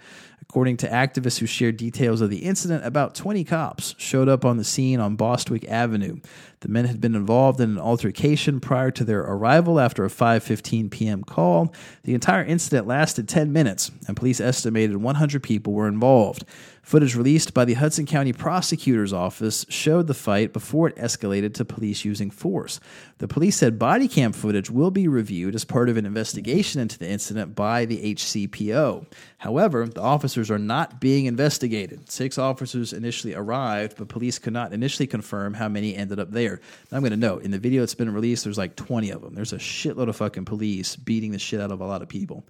[0.49, 4.57] According to activists who shared details of the incident, about 20 cops showed up on
[4.57, 6.19] the scene on Bostwick Avenue.
[6.61, 10.91] The men had been involved in an altercation prior to their arrival after a 5:15
[10.91, 11.25] p.m.
[11.25, 11.75] call.
[12.05, 16.45] The entire incident lasted 10 minutes, and police estimated 100 people were involved.
[16.85, 21.65] Footage released by the Hudson County Prosecutor's Office showed the fight before it escalated to
[21.65, 22.79] police using force.
[23.19, 26.99] The police said body cam footage will be reviewed as part of an investigation into
[26.99, 29.07] the incident by the HCPO.
[29.39, 32.11] However, the officers are not being investigated.
[32.11, 36.61] Six officers initially arrived, but police could not initially confirm how many ended up there.
[36.93, 39.23] Now, I'm going to note in the video that's been released, there's like 20 of
[39.23, 39.35] them.
[39.35, 42.45] There's a shitload of fucking police beating the shit out of a lot of people.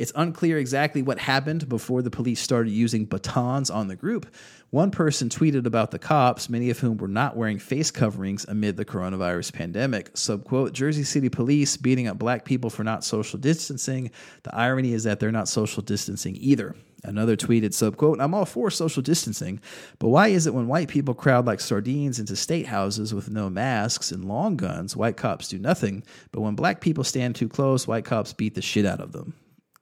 [0.00, 4.34] It's unclear exactly what happened before the police started using batons on the group.
[4.70, 8.78] One person tweeted about the cops, many of whom were not wearing face coverings amid
[8.78, 10.14] the coronavirus pandemic.
[10.14, 14.10] Subquote Jersey City police beating up black people for not social distancing.
[14.44, 16.74] The irony is that they're not social distancing either.
[17.04, 19.60] Another tweeted subquote, I'm all for social distancing,
[19.98, 23.50] but why is it when white people crowd like sardines into state houses with no
[23.50, 27.86] masks and long guns, white cops do nothing, but when black people stand too close,
[27.86, 29.34] white cops beat the shit out of them?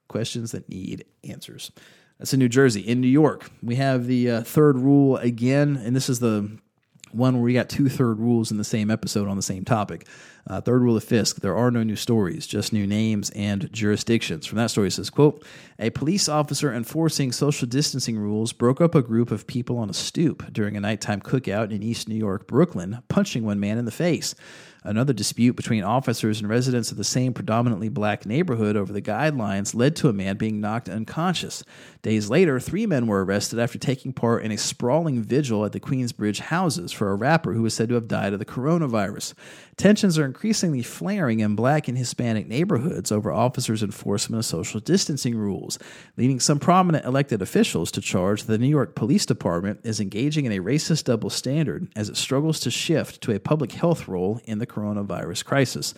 [0.09, 1.71] Questions that need answers.
[2.17, 2.81] That's in New Jersey.
[2.81, 6.59] In New York, we have the uh, third rule again, and this is the
[7.11, 10.05] one where we got two third rules in the same episode on the same topic.
[10.47, 14.45] Uh, third rule of Fisk: there are no new stories, just new names and jurisdictions.
[14.45, 15.43] From that story, it says, "quote
[15.79, 19.93] A police officer enforcing social distancing rules broke up a group of people on a
[19.93, 23.91] stoop during a nighttime cookout in East New York, Brooklyn, punching one man in the
[23.91, 24.35] face."
[24.89, 29.75] Another dispute between officers and residents of the same predominantly black neighborhood over the guidelines
[29.75, 31.63] led to a man being knocked unconscious.
[32.01, 35.79] Days later, three men were arrested after taking part in a sprawling vigil at the
[35.79, 39.35] Queensbridge houses for a rapper who was said to have died of the coronavirus.
[39.77, 45.35] Tensions are increasingly flaring in black and Hispanic neighborhoods over officers' enforcement of social distancing
[45.35, 45.77] rules,
[46.17, 50.51] leading some prominent elected officials to charge the New York Police Department is engaging in
[50.51, 54.57] a racist double standard as it struggles to shift to a public health role in
[54.57, 55.93] the coronavirus crisis.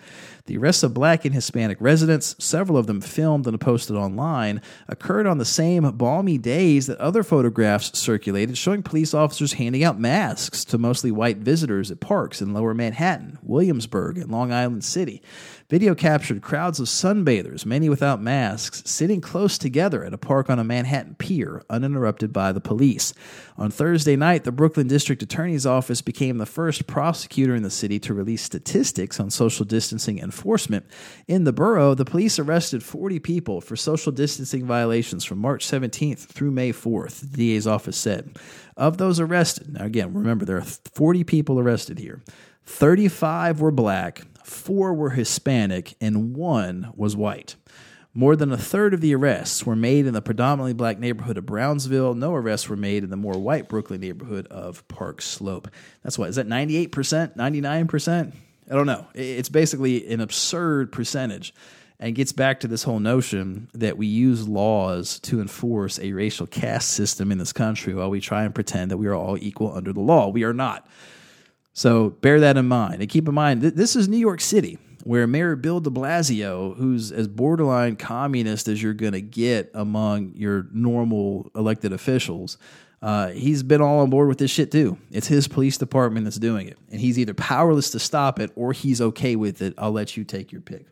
[0.46, 5.26] The arrests of black and Hispanic residents, several of them filmed and posted online, occurred
[5.26, 10.64] on the same balmy days that other photographs circulated showing police officers handing out masks
[10.64, 15.22] to mostly white visitors at parks in lower Manhattan, Williamsburg, and Long Island City.
[15.72, 20.58] Video captured crowds of sunbathers, many without masks, sitting close together at a park on
[20.58, 23.14] a Manhattan pier, uninterrupted by the police.
[23.56, 27.98] On Thursday night, the Brooklyn District Attorney's Office became the first prosecutor in the city
[28.00, 30.84] to release statistics on social distancing enforcement.
[31.26, 36.26] In the borough, the police arrested 40 people for social distancing violations from March 17th
[36.26, 38.36] through May 4th, the DA's office said.
[38.76, 42.20] Of those arrested, now again, remember there are 40 people arrested here.
[42.64, 47.56] 35 were black, four were Hispanic, and one was white.
[48.14, 51.46] More than a third of the arrests were made in the predominantly black neighborhood of
[51.46, 52.12] Brownsville.
[52.14, 55.68] No arrests were made in the more white Brooklyn neighborhood of Park Slope.
[56.02, 56.90] That's what, is that 98%,
[57.36, 58.32] 99%?
[58.70, 59.06] I don't know.
[59.14, 61.54] It's basically an absurd percentage
[61.98, 66.46] and gets back to this whole notion that we use laws to enforce a racial
[66.46, 69.74] caste system in this country while we try and pretend that we are all equal
[69.74, 70.28] under the law.
[70.28, 70.86] We are not.
[71.72, 73.00] So bear that in mind.
[73.00, 76.76] And keep in mind, th- this is New York City, where Mayor Bill de Blasio,
[76.76, 82.58] who's as borderline communist as you're going to get among your normal elected officials,
[83.00, 84.96] uh, he's been all on board with this shit too.
[85.10, 86.78] It's his police department that's doing it.
[86.90, 89.74] And he's either powerless to stop it or he's okay with it.
[89.76, 90.86] I'll let you take your pick.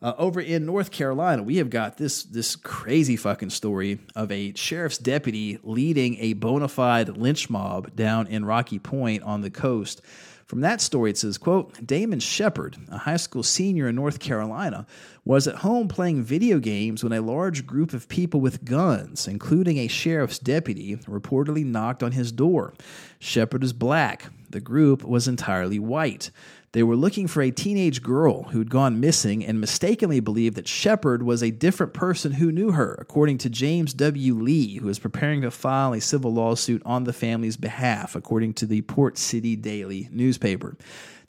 [0.00, 4.54] Uh, over in North Carolina, we have got this this crazy fucking story of a
[4.54, 10.00] sheriff's deputy leading a bona fide lynch mob down in Rocky Point on the coast.
[10.48, 14.86] From that story, it says, quote, Damon Shepard, a high school senior in North Carolina,
[15.22, 19.76] was at home playing video games when a large group of people with guns, including
[19.76, 22.72] a sheriff's deputy, reportedly knocked on his door.
[23.18, 24.30] Shepard is black.
[24.48, 26.30] The group was entirely white.
[26.72, 31.22] They were looking for a teenage girl who'd gone missing and mistakenly believed that Shepard
[31.22, 34.34] was a different person who knew her, according to James W.
[34.34, 38.66] Lee, who is preparing to file a civil lawsuit on the family's behalf, according to
[38.66, 40.76] the Port City Daily newspaper.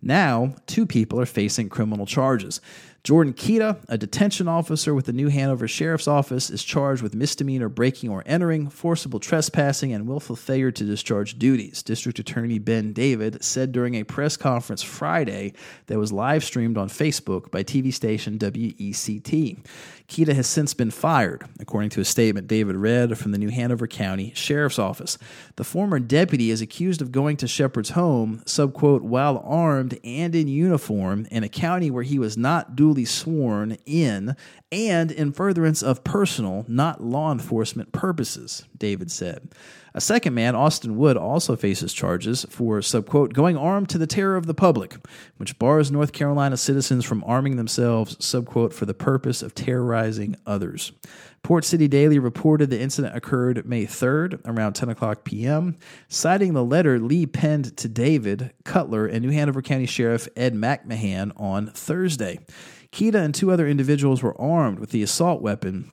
[0.01, 2.59] Now, two people are facing criminal charges.
[3.03, 7.69] Jordan Kita, a detention officer with the New Hanover Sheriff's Office, is charged with misdemeanor
[7.69, 11.81] breaking or entering, forcible trespassing, and willful failure to discharge duties.
[11.81, 15.53] District Attorney Ben David said during a press conference Friday
[15.87, 19.59] that was live streamed on Facebook by TV station WECT.
[20.09, 23.85] Kita has since been fired, according to a statement David read from the New Hanover
[23.85, 25.19] County Sheriff's Office.
[25.55, 30.47] The former deputy is accused of going to Shepard's home, subquote, while armed and in
[30.47, 34.35] uniform in a county where he was not duly sworn in
[34.71, 39.49] and in furtherance of personal, not law enforcement purposes, David said.
[39.93, 44.35] A second man, Austin Wood, also faces charges for, subquote, going armed to the terror
[44.37, 44.95] of the public,
[45.37, 50.91] which bars North Carolina citizens from arming themselves, subquote, for the purpose of terrorizing others.
[51.41, 55.77] Port City Daily reported the incident occurred May 3rd around 10 o'clock p.m.,
[56.07, 61.31] citing the letter Lee penned to David Cutler and New Hanover County Sheriff Ed McMahon
[61.35, 62.39] on Thursday.
[62.91, 65.91] Kita and two other individuals were armed with the assault weapon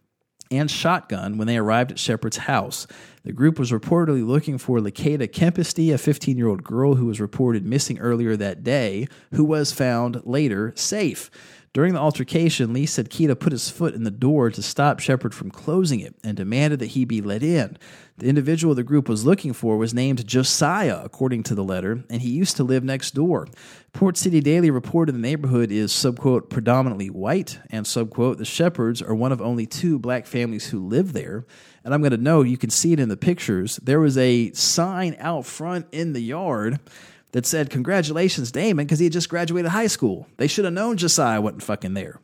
[0.51, 2.87] and shotgun when they arrived at Shepard's house.
[3.25, 7.21] The group was reportedly looking for Lakeda Kempesty, a 15 year old girl who was
[7.21, 11.31] reported missing earlier that day, who was found later safe.
[11.77, 15.35] During the altercation, Lee said Kita put his foot in the door to stop Shepard
[15.35, 17.77] from closing it and demanded that he be let in.
[18.17, 22.23] The individual the group was looking for was named Josiah, according to the letter, and
[22.23, 23.47] he used to live next door.
[23.93, 29.15] Port City Daily reported the neighborhood is, subquote, predominantly white, and, subquote, the Shepards are
[29.15, 31.45] one of only two black families who live there.
[31.85, 34.51] And I'm going to note, you can see it in the pictures, there was a
[34.53, 36.81] sign out front in the yard
[37.33, 40.27] that said, Congratulations, Damon, because he had just graduated high school.
[40.37, 42.21] They should have known Josiah wasn't fucking there.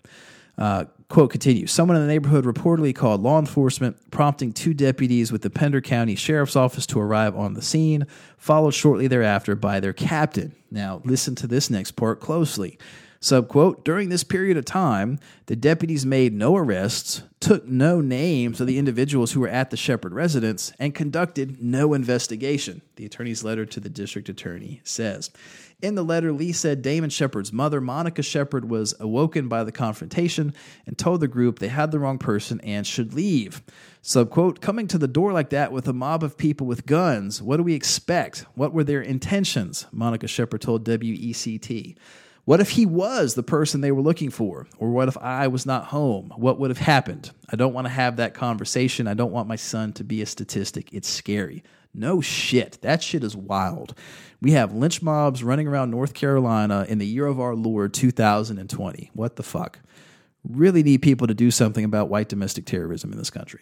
[0.59, 5.42] Uh, quote continues Someone in the neighborhood reportedly called law enforcement, prompting two deputies with
[5.42, 9.92] the Pender County Sheriff's Office to arrive on the scene, followed shortly thereafter by their
[9.92, 10.55] captain.
[10.70, 12.78] Now, listen to this next part closely.
[13.23, 15.16] Subquote, during this period of time,
[15.47, 19.77] the deputies made no arrests, took no names of the individuals who were at the
[19.77, 25.31] Shepard residence, and conducted no investigation, the attorney's letter to the district attorney says.
[25.81, 30.53] In the letter, Lee said Damon Shepard's mother, Monica Shepard, was awoken by the confrontation
[30.85, 33.62] and told the group they had the wrong person and should leave.
[34.03, 37.59] Subquote, coming to the door like that with a mob of people with guns, what
[37.59, 38.47] do we expect?
[38.55, 39.87] What were their intentions?
[39.93, 41.97] Monica Shepard told WECT.
[42.45, 44.66] What if he was the person they were looking for?
[44.78, 46.32] Or what if I was not home?
[46.36, 47.30] What would have happened?
[47.49, 49.07] I don't want to have that conversation.
[49.07, 50.93] I don't want my son to be a statistic.
[50.93, 51.62] It's scary.
[51.95, 52.78] No shit.
[52.82, 53.95] That shit is wild.
[54.40, 59.11] We have lynch mobs running around North Carolina in the year of our Lord 2020.
[59.12, 59.78] What the fuck?
[60.43, 63.61] Really need people to do something about white domestic terrorism in this country.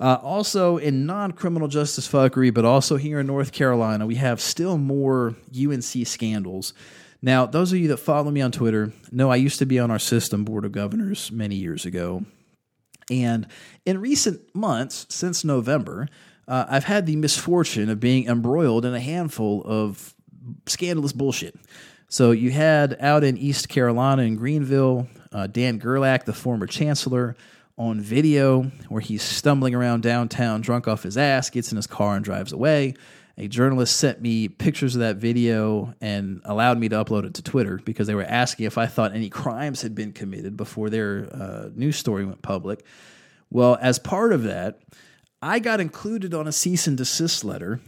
[0.00, 4.40] Uh, also, in non criminal justice fuckery, but also here in North Carolina, we have
[4.40, 6.72] still more UNC scandals.
[7.22, 9.90] Now, those of you that follow me on Twitter know I used to be on
[9.90, 12.24] our system board of governors many years ago.
[13.10, 13.46] And
[13.84, 16.08] in recent months, since November,
[16.48, 20.14] uh, I've had the misfortune of being embroiled in a handful of
[20.66, 21.56] scandalous bullshit.
[22.08, 27.36] So you had out in East Carolina in Greenville, uh, Dan Gerlach, the former chancellor,
[27.78, 32.16] on video where he's stumbling around downtown drunk off his ass, gets in his car
[32.16, 32.94] and drives away
[33.38, 37.42] a journalist sent me pictures of that video and allowed me to upload it to
[37.42, 41.28] Twitter because they were asking if I thought any crimes had been committed before their
[41.32, 42.84] uh, news story went public.
[43.50, 44.80] Well, as part of that,
[45.42, 47.80] I got included on a cease and desist letter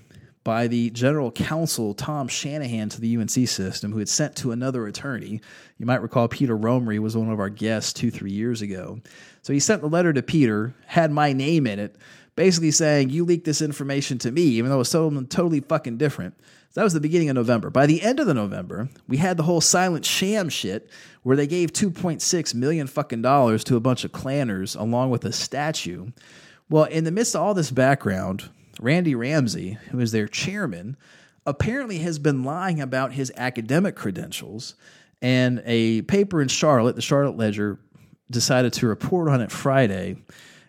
[0.45, 4.87] by the general counsel, Tom Shanahan, to the UNC system, who had sent to another
[4.87, 5.41] attorney.
[5.79, 9.01] You might recall Peter Romary was one of our guests two, three years ago.
[9.43, 11.97] So he sent the letter to Peter, had my name in it,
[12.39, 16.37] basically saying you leaked this information to me, even though it was totally fucking different.
[16.71, 17.69] So that was the beginning of November.
[17.69, 20.89] By the end of the November, we had the whole silent sham shit
[21.25, 25.33] where they gave 2.6 million fucking dollars to a bunch of clanners along with a
[25.33, 26.13] statue.
[26.71, 30.97] Well, in the midst of all this background, Randy Ramsey, who is their chairman,
[31.45, 34.77] apparently has been lying about his academic credentials.
[35.21, 37.81] And a paper in Charlotte, the Charlotte Ledger,
[38.31, 40.19] decided to report on it Friday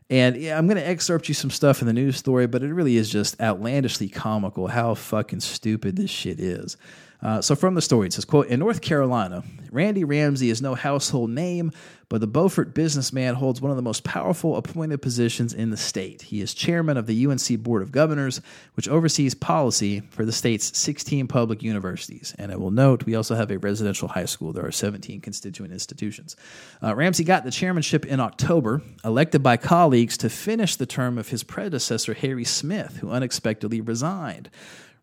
[0.10, 2.74] and yeah, I'm going to excerpt you some stuff in the news story, but it
[2.74, 6.78] really is just outlandishly comical how fucking stupid this shit is.
[7.22, 10.74] Uh, so from the story, it says, quote, in North Carolina, Randy Ramsey is no
[10.74, 11.72] household name,
[12.08, 16.24] but the Beaufort businessman holds one of the most powerful appointed positions in the state.
[16.24, 18.42] He is chairman of the UNC Board of Governors,
[18.76, 22.34] which oversees policy for the state's 16 public universities.
[22.40, 24.54] And I will note, we also have a residential high school.
[24.54, 26.38] There are 17 constituent institutions.
[26.82, 31.28] Uh, Ramsey got the chairmanship in October, elected by colleagues to finish the term of
[31.28, 34.50] his predecessor, Harry Smith, who unexpectedly resigned.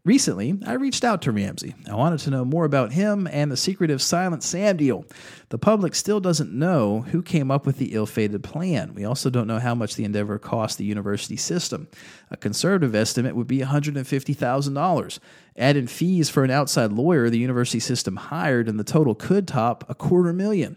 [0.07, 1.74] Recently, I reached out to Ramsey.
[1.90, 5.04] I wanted to know more about him and the secretive Silent Sam deal.
[5.48, 8.94] The public still doesn't know who came up with the ill fated plan.
[8.94, 11.89] We also don't know how much the endeavor cost the university system.
[12.31, 15.18] A conservative estimate would be $150,000.
[15.56, 19.48] Add in fees for an outside lawyer the university system hired, and the total could
[19.48, 20.76] top a quarter million.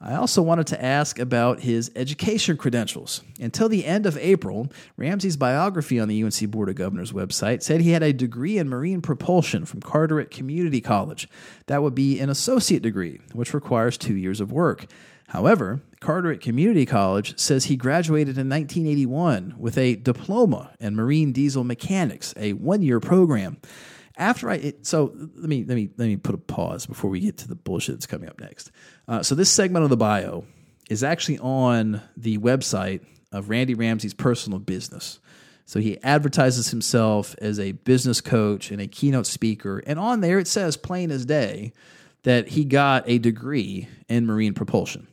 [0.00, 3.22] I also wanted to ask about his education credentials.
[3.40, 7.80] Until the end of April, Ramsey's biography on the UNC Board of Governors website said
[7.80, 11.28] he had a degree in marine propulsion from Carteret Community College.
[11.66, 14.86] That would be an associate degree, which requires two years of work.
[15.28, 21.64] However, Carteret Community College says he graduated in 1981 with a diploma in marine diesel
[21.64, 23.58] mechanics, a one year program
[24.18, 27.20] after I it, so let me let me let me put a pause before we
[27.20, 28.70] get to the bullshit that's coming up next.
[29.06, 30.44] Uh, so this segment of the bio
[30.90, 33.00] is actually on the website
[33.32, 35.20] of Randy Ramsey's personal business.
[35.66, 40.38] So he advertises himself as a business coach and a keynote speaker, and on there
[40.38, 41.72] it says plain as day
[42.24, 45.06] that he got a degree in marine propulsion.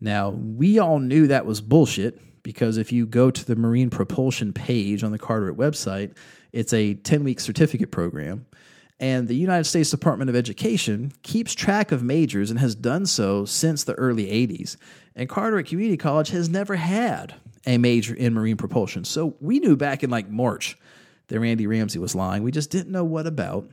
[0.00, 4.52] Now we all knew that was bullshit because if you go to the marine propulsion
[4.52, 6.14] page on the Carteret website,
[6.54, 8.46] it's a 10 week certificate program.
[9.00, 13.44] And the United States Department of Education keeps track of majors and has done so
[13.44, 14.76] since the early 80s.
[15.16, 17.34] And Carteret Community College has never had
[17.66, 19.04] a major in marine propulsion.
[19.04, 20.78] So we knew back in like March
[21.26, 22.44] that Randy Ramsey was lying.
[22.44, 23.68] We just didn't know what about.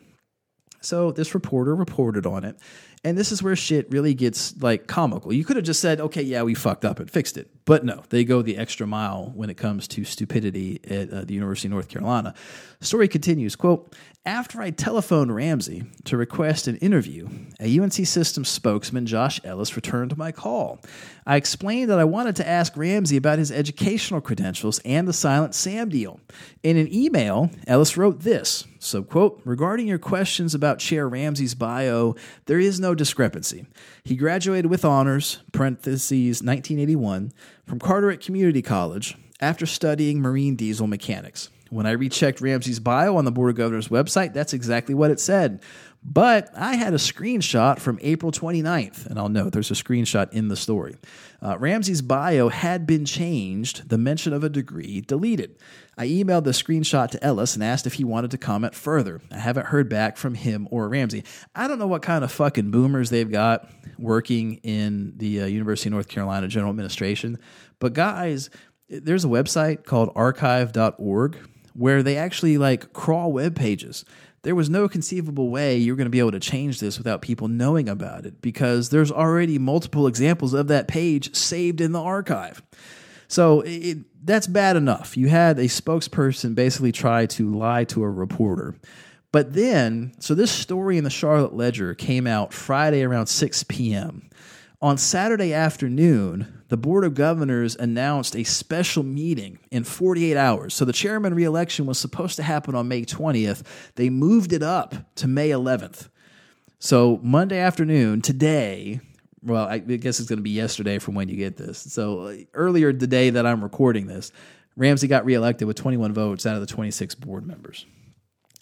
[0.81, 2.57] So this reporter reported on it.
[3.03, 5.31] And this is where shit really gets like comical.
[5.31, 7.49] You could have just said, okay, yeah, we fucked up and fixed it.
[7.65, 11.33] But no, they go the extra mile when it comes to stupidity at uh, the
[11.33, 12.33] University of North Carolina.
[12.79, 17.27] Story continues, quote, after I telephoned Ramsey to request an interview,
[17.59, 20.79] a UNC Systems spokesman, Josh Ellis, returned my call.
[21.25, 25.55] I explained that I wanted to ask Ramsey about his educational credentials and the Silent
[25.55, 26.19] Sam deal.
[26.61, 32.15] In an email, Ellis wrote this subquote, regarding your questions about Chair Ramsey's bio,
[32.47, 33.67] there is no discrepancy.
[34.03, 37.31] He graduated with honors, parentheses 1981,
[37.71, 41.49] from Carteret Community College after studying marine diesel mechanics.
[41.69, 45.21] When I rechecked Ramsey's bio on the Board of Governors website, that's exactly what it
[45.21, 45.61] said.
[46.03, 50.49] But I had a screenshot from April 29th, and I'll note there's a screenshot in
[50.49, 50.97] the story.
[51.41, 55.55] Uh, Ramsey's bio had been changed, the mention of a degree deleted.
[55.97, 59.21] I emailed the screenshot to Ellis and asked if he wanted to comment further.
[59.29, 61.23] I haven't heard back from him or Ramsey.
[61.53, 63.69] I don't know what kind of fucking boomers they've got
[63.99, 67.37] working in the uh, University of North Carolina General Administration,
[67.79, 68.49] but guys,
[68.89, 71.37] there's a website called archive.org
[71.73, 74.05] where they actually like crawl web pages.
[74.43, 77.47] There was no conceivable way you're going to be able to change this without people
[77.47, 82.61] knowing about it because there's already multiple examples of that page saved in the archive.
[83.27, 85.17] So it, that's bad enough.
[85.17, 88.75] You had a spokesperson basically try to lie to a reporter.
[89.31, 94.29] But then, so this story in the Charlotte Ledger came out Friday around 6 p.m.
[94.81, 100.73] On Saturday afternoon, the Board of Governors announced a special meeting in 48 hours.
[100.73, 103.63] So the chairman reelection was supposed to happen on May 20th.
[103.95, 106.09] They moved it up to May 11th.
[106.79, 109.01] So Monday afternoon, today,
[109.43, 111.79] well, I guess it's going to be yesterday from when you get this.
[111.79, 114.31] So uh, earlier the day that I'm recording this,
[114.75, 117.85] Ramsey got reelected with 21 votes out of the 26 board members.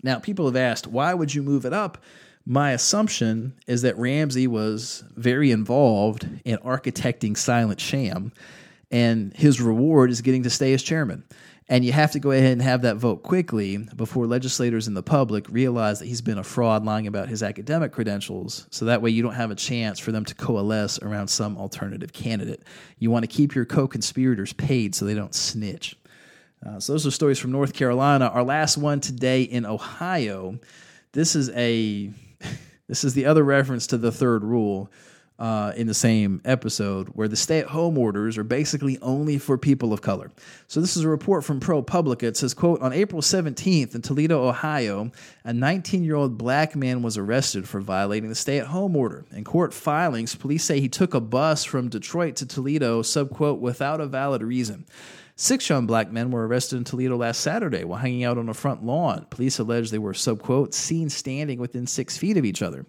[0.02, 2.04] Now, people have asked, why would you move it up?
[2.50, 8.34] my assumption is that Ramsey was very involved in architecting Silent Sham,
[8.90, 11.24] and his reward is getting to stay as chairman.
[11.72, 15.04] And you have to go ahead and have that vote quickly before legislators and the
[15.04, 18.66] public realize that he's been a fraud lying about his academic credentials.
[18.72, 22.12] So that way you don't have a chance for them to coalesce around some alternative
[22.12, 22.64] candidate.
[22.98, 25.96] You want to keep your co conspirators paid so they don't snitch.
[26.66, 28.30] Uh, so those are stories from North Carolina.
[28.30, 30.60] Our last one today in Ohio.
[31.12, 32.12] This is a
[32.88, 34.92] this is the other reference to the third rule
[35.40, 39.58] uh, in the same episode, where the stay at home orders are basically only for
[39.58, 40.32] people of color.
[40.68, 42.24] So, this is a report from ProPublica.
[42.24, 45.12] It says, quote, On April 17th in Toledo, Ohio,
[45.46, 49.26] a 19 year old black man was arrested for violating the stay at home order.
[49.32, 54.02] In court filings, police say he took a bus from Detroit to Toledo, subquote, without
[54.02, 54.86] a valid reason.
[55.42, 58.54] Six young black men were arrested in Toledo last Saturday while hanging out on a
[58.54, 59.26] front lawn.
[59.30, 62.86] Police allege they were, subquote, seen standing within six feet of each other.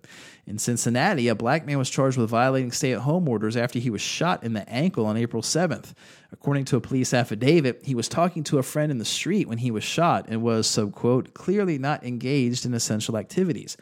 [0.51, 3.89] In Cincinnati, a black man was charged with violating stay at home orders after he
[3.89, 5.95] was shot in the ankle on April 7th.
[6.33, 9.59] According to a police affidavit, he was talking to a friend in the street when
[9.59, 13.77] he was shot and was, subquote, clearly not engaged in essential activities.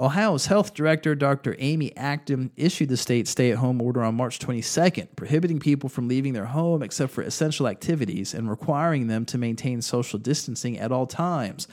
[0.00, 1.54] Ohio's health director, Dr.
[1.60, 6.08] Amy Acton, issued the state stay at home order on March 22nd, prohibiting people from
[6.08, 10.90] leaving their home except for essential activities and requiring them to maintain social distancing at
[10.90, 11.68] all times.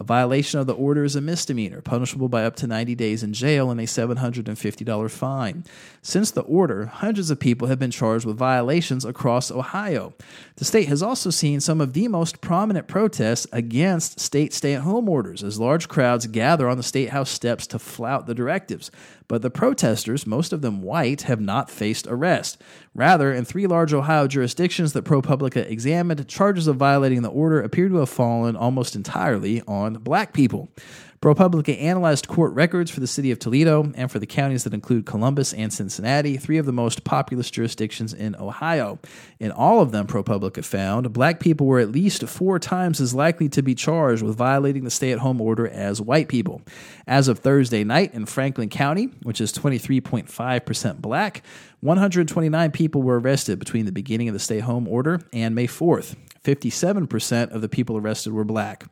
[0.00, 3.34] A violation of the order is a misdemeanor, punishable by up to 90 days in
[3.34, 5.64] jail and a $750 fine.
[6.00, 10.14] Since the order, hundreds of people have been charged with violations across Ohio.
[10.56, 14.82] The state has also seen some of the most prominent protests against state stay at
[14.82, 18.90] home orders as large crowds gather on the state house steps to flout the directives.
[19.30, 22.60] But the protesters, most of them white, have not faced arrest.
[22.96, 27.88] Rather, in three large Ohio jurisdictions that ProPublica examined, charges of violating the order appear
[27.88, 30.68] to have fallen almost entirely on black people.
[31.22, 35.04] ProPublica analyzed court records for the city of Toledo and for the counties that include
[35.04, 38.98] Columbus and Cincinnati, three of the most populous jurisdictions in Ohio.
[39.38, 43.50] In all of them, ProPublica found black people were at least four times as likely
[43.50, 46.62] to be charged with violating the stay at home order as white people.
[47.06, 51.42] As of Thursday night in Franklin County, which is 23.5% black,
[51.80, 56.16] 129 people were arrested between the beginning of the stay home order and May 4th.
[56.44, 58.84] 57% of the people arrested were black.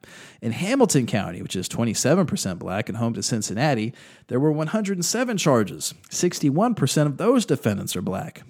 [0.42, 3.94] In Hamilton County, which is 27% black and home to Cincinnati,
[4.26, 5.94] there were 107 charges.
[6.10, 8.42] 61% of those defendants are black.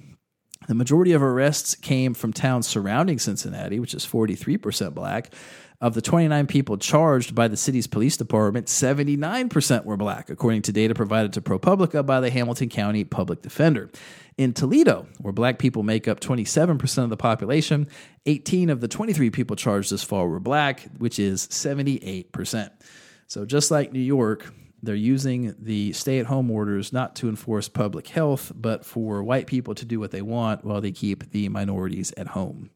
[0.68, 5.32] The majority of arrests came from towns surrounding Cincinnati, which is 43% black.
[5.80, 10.72] Of the 29 people charged by the city's police department, 79% were black, according to
[10.72, 13.88] data provided to ProPublica by the Hamilton County Public Defender.
[14.36, 17.88] In Toledo, where black people make up 27% of the population,
[18.26, 22.70] 18 of the 23 people charged this fall were black, which is 78%.
[23.26, 24.52] So just like New York,
[24.82, 29.46] they're using the stay at home orders not to enforce public health, but for white
[29.46, 32.70] people to do what they want while they keep the minorities at home.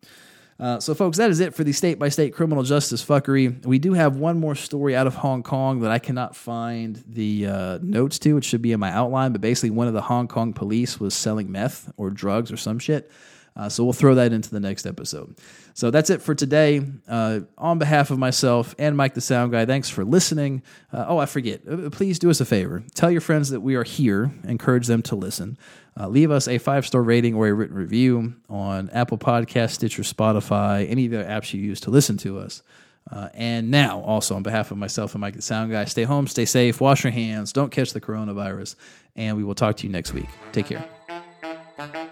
[0.62, 3.64] Uh, so, folks, that is it for the state by state criminal justice fuckery.
[3.66, 7.46] We do have one more story out of Hong Kong that I cannot find the
[7.46, 8.36] uh, notes to.
[8.36, 11.14] It should be in my outline, but basically, one of the Hong Kong police was
[11.14, 13.10] selling meth or drugs or some shit.
[13.54, 15.36] Uh, so we'll throw that into the next episode.
[15.74, 16.82] So that's it for today.
[17.08, 20.62] Uh, on behalf of myself and Mike the Sound Guy, thanks for listening.
[20.92, 21.60] Uh, oh, I forget.
[21.68, 22.82] Uh, please do us a favor.
[22.94, 24.32] Tell your friends that we are here.
[24.44, 25.58] Encourage them to listen.
[25.98, 30.02] Uh, leave us a five star rating or a written review on Apple Podcast, Stitcher,
[30.02, 32.62] Spotify, any of the apps you use to listen to us.
[33.10, 36.26] Uh, and now, also on behalf of myself and Mike the Sound Guy, stay home,
[36.26, 38.76] stay safe, wash your hands, don't catch the coronavirus,
[39.16, 40.28] and we will talk to you next week.
[40.52, 42.11] Take care.